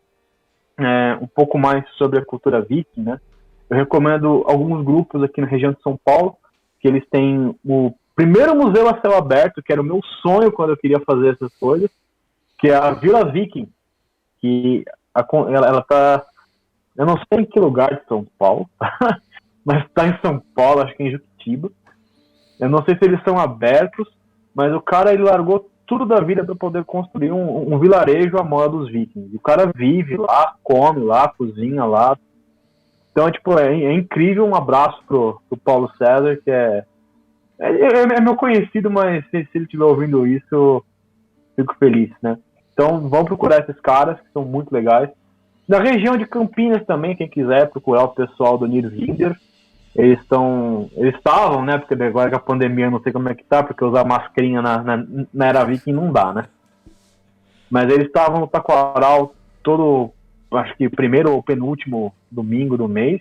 [0.78, 3.20] é, um pouco mais sobre a cultura viking, né?
[3.70, 6.38] Eu recomendo alguns grupos aqui na região de São Paulo,
[6.80, 10.70] que eles têm o primeiro museu a céu aberto, que era o meu sonho quando
[10.70, 11.90] eu queria fazer essas coisas,
[12.58, 13.68] que é a Vila Viking,
[14.40, 16.26] que a, ela está
[16.98, 18.68] eu não sei em que lugar de São Paulo,
[19.64, 21.70] mas está em São Paulo, acho que em Juquitiba.
[22.60, 24.08] Eu não sei se eles são abertos,
[24.54, 28.44] mas o cara ele largou tudo da vida para poder construir um, um, vilarejo à
[28.44, 29.36] moda dos vikings.
[29.36, 32.18] O cara vive lá, come lá, cozinha lá.
[33.12, 34.46] Então, tipo, é, é incrível.
[34.46, 36.84] Um abraço pro, pro Paulo César, que é,
[37.60, 40.86] é, é, é meu conhecido, mas se, se ele estiver ouvindo isso, eu
[41.56, 42.38] fico feliz, né?
[42.74, 45.10] Então, vão procurar esses caras, que são muito legais.
[45.68, 49.36] Na região de Campinas também, quem quiser procurar o pessoal do Nirvinder,
[49.98, 50.90] eles estão.
[50.96, 51.78] Eles estavam, né?
[51.80, 54.84] Porque agora que a pandemia não sei como é que tá, porque usar mascarinha na,
[54.84, 56.46] na, na Era Viking não dá, né?
[57.70, 59.34] Mas eles estavam no Taquaral
[59.64, 60.12] todo,
[60.54, 63.20] acho que primeiro ou penúltimo domingo do mês.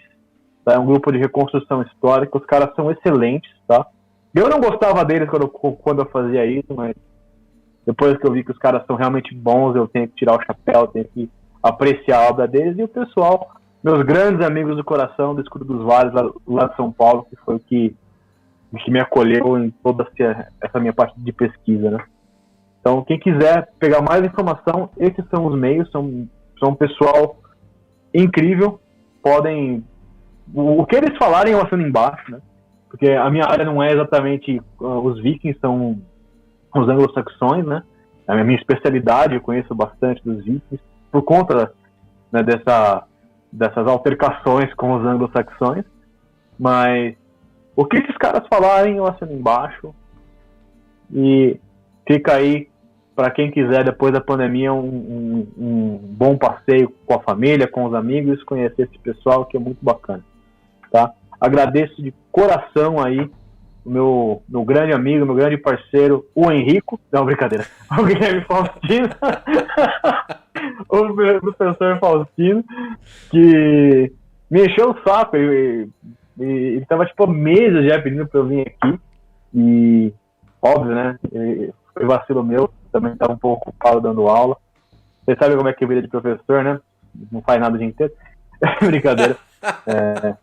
[0.64, 0.74] Tá?
[0.74, 3.87] É um grupo de reconstrução histórica, os caras são excelentes, tá?
[4.35, 6.95] Eu não gostava deles quando, quando eu fazia isso, mas
[7.87, 10.45] depois que eu vi que os caras são realmente bons, eu tenho que tirar o
[10.45, 11.31] chapéu, tenho que
[11.62, 12.77] apreciar a obra deles.
[12.79, 13.56] E o pessoal,
[13.87, 17.37] meus grandes amigos do coração do Escudo dos Vales, lá, lá de São Paulo, que
[17.37, 17.95] foi o que,
[18.84, 20.05] que me acolheu em toda
[20.61, 22.05] essa minha parte de pesquisa, né?
[22.80, 26.28] Então, quem quiser pegar mais informação, esses são os meios, são,
[26.59, 27.37] são um pessoal
[28.12, 28.80] incrível,
[29.22, 29.84] podem...
[30.53, 32.41] O, que eles falarem eu assino embaixo, né?
[32.89, 36.03] Porque a minha área não é exatamente uh, os vikings, são
[36.74, 37.84] os anglo-saxões, né?
[38.26, 40.82] É a minha especialidade, eu conheço bastante dos vikings,
[41.12, 41.72] por conta
[42.32, 43.05] né, dessa,
[43.57, 45.85] dessas altercações com os anglo-saxões.
[46.59, 47.15] Mas
[47.75, 49.95] o que esses caras falarem, eu assino embaixo.
[51.13, 51.59] E
[52.07, 52.69] fica aí
[53.15, 57.87] para quem quiser, depois da pandemia, um, um, um, bom passeio com a família, com
[57.87, 60.23] os amigos, conhecer esse pessoal que é muito bacana.
[60.91, 61.13] Tá?
[61.41, 63.31] Agradeço de coração aí
[63.85, 67.01] o meu, meu grande amigo, meu grande parceiro, o Henrico.
[67.11, 67.65] Não, brincadeira.
[67.97, 69.09] O Guilherme Faustino.
[70.89, 72.65] O professor Faustino,
[73.31, 74.13] que
[74.51, 75.37] me encheu o saco.
[75.37, 75.91] Ele,
[76.39, 79.01] ele tava, tipo, meses já pedindo pra eu vir aqui.
[79.55, 80.13] E,
[80.61, 81.19] óbvio, né?
[81.95, 82.71] Foi vacilo meu.
[82.93, 84.57] Também tava um pouco ocupado dando aula.
[85.25, 86.81] Você sabe como é que é a vida de professor, né?
[87.33, 88.13] Não faz nada o dia inteiro.
[88.85, 89.37] brincadeira.
[89.87, 90.37] É,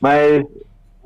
[0.00, 0.44] mas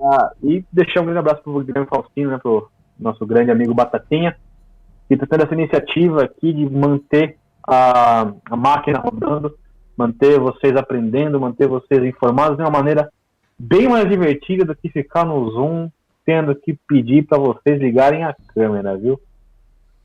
[0.00, 3.74] ah, e deixar um grande abraço para o Guilherme Faustino, né, pro nosso grande amigo
[3.74, 4.36] Batatinha,
[5.06, 7.36] que está tendo essa iniciativa aqui de manter
[7.66, 9.56] a, a máquina rodando,
[9.96, 13.10] manter vocês aprendendo, manter vocês informados de uma maneira
[13.58, 15.90] bem mais divertida do que ficar no Zoom
[16.24, 19.20] tendo que pedir para vocês ligarem a câmera, viu?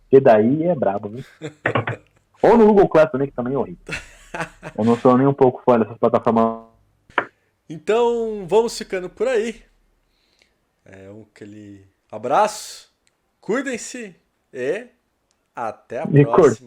[0.03, 1.23] Porque daí é brabo, viu?
[2.41, 3.93] Ou no Google Class também, que também é horrível.
[4.77, 6.65] Eu não sou nem um pouco fã dessas plataformas.
[7.69, 9.61] Então, vamos ficando por aí.
[10.85, 12.91] É um aquele abraço,
[13.41, 14.15] cuidem-se
[14.53, 14.87] e
[15.55, 16.65] até a Me próxima.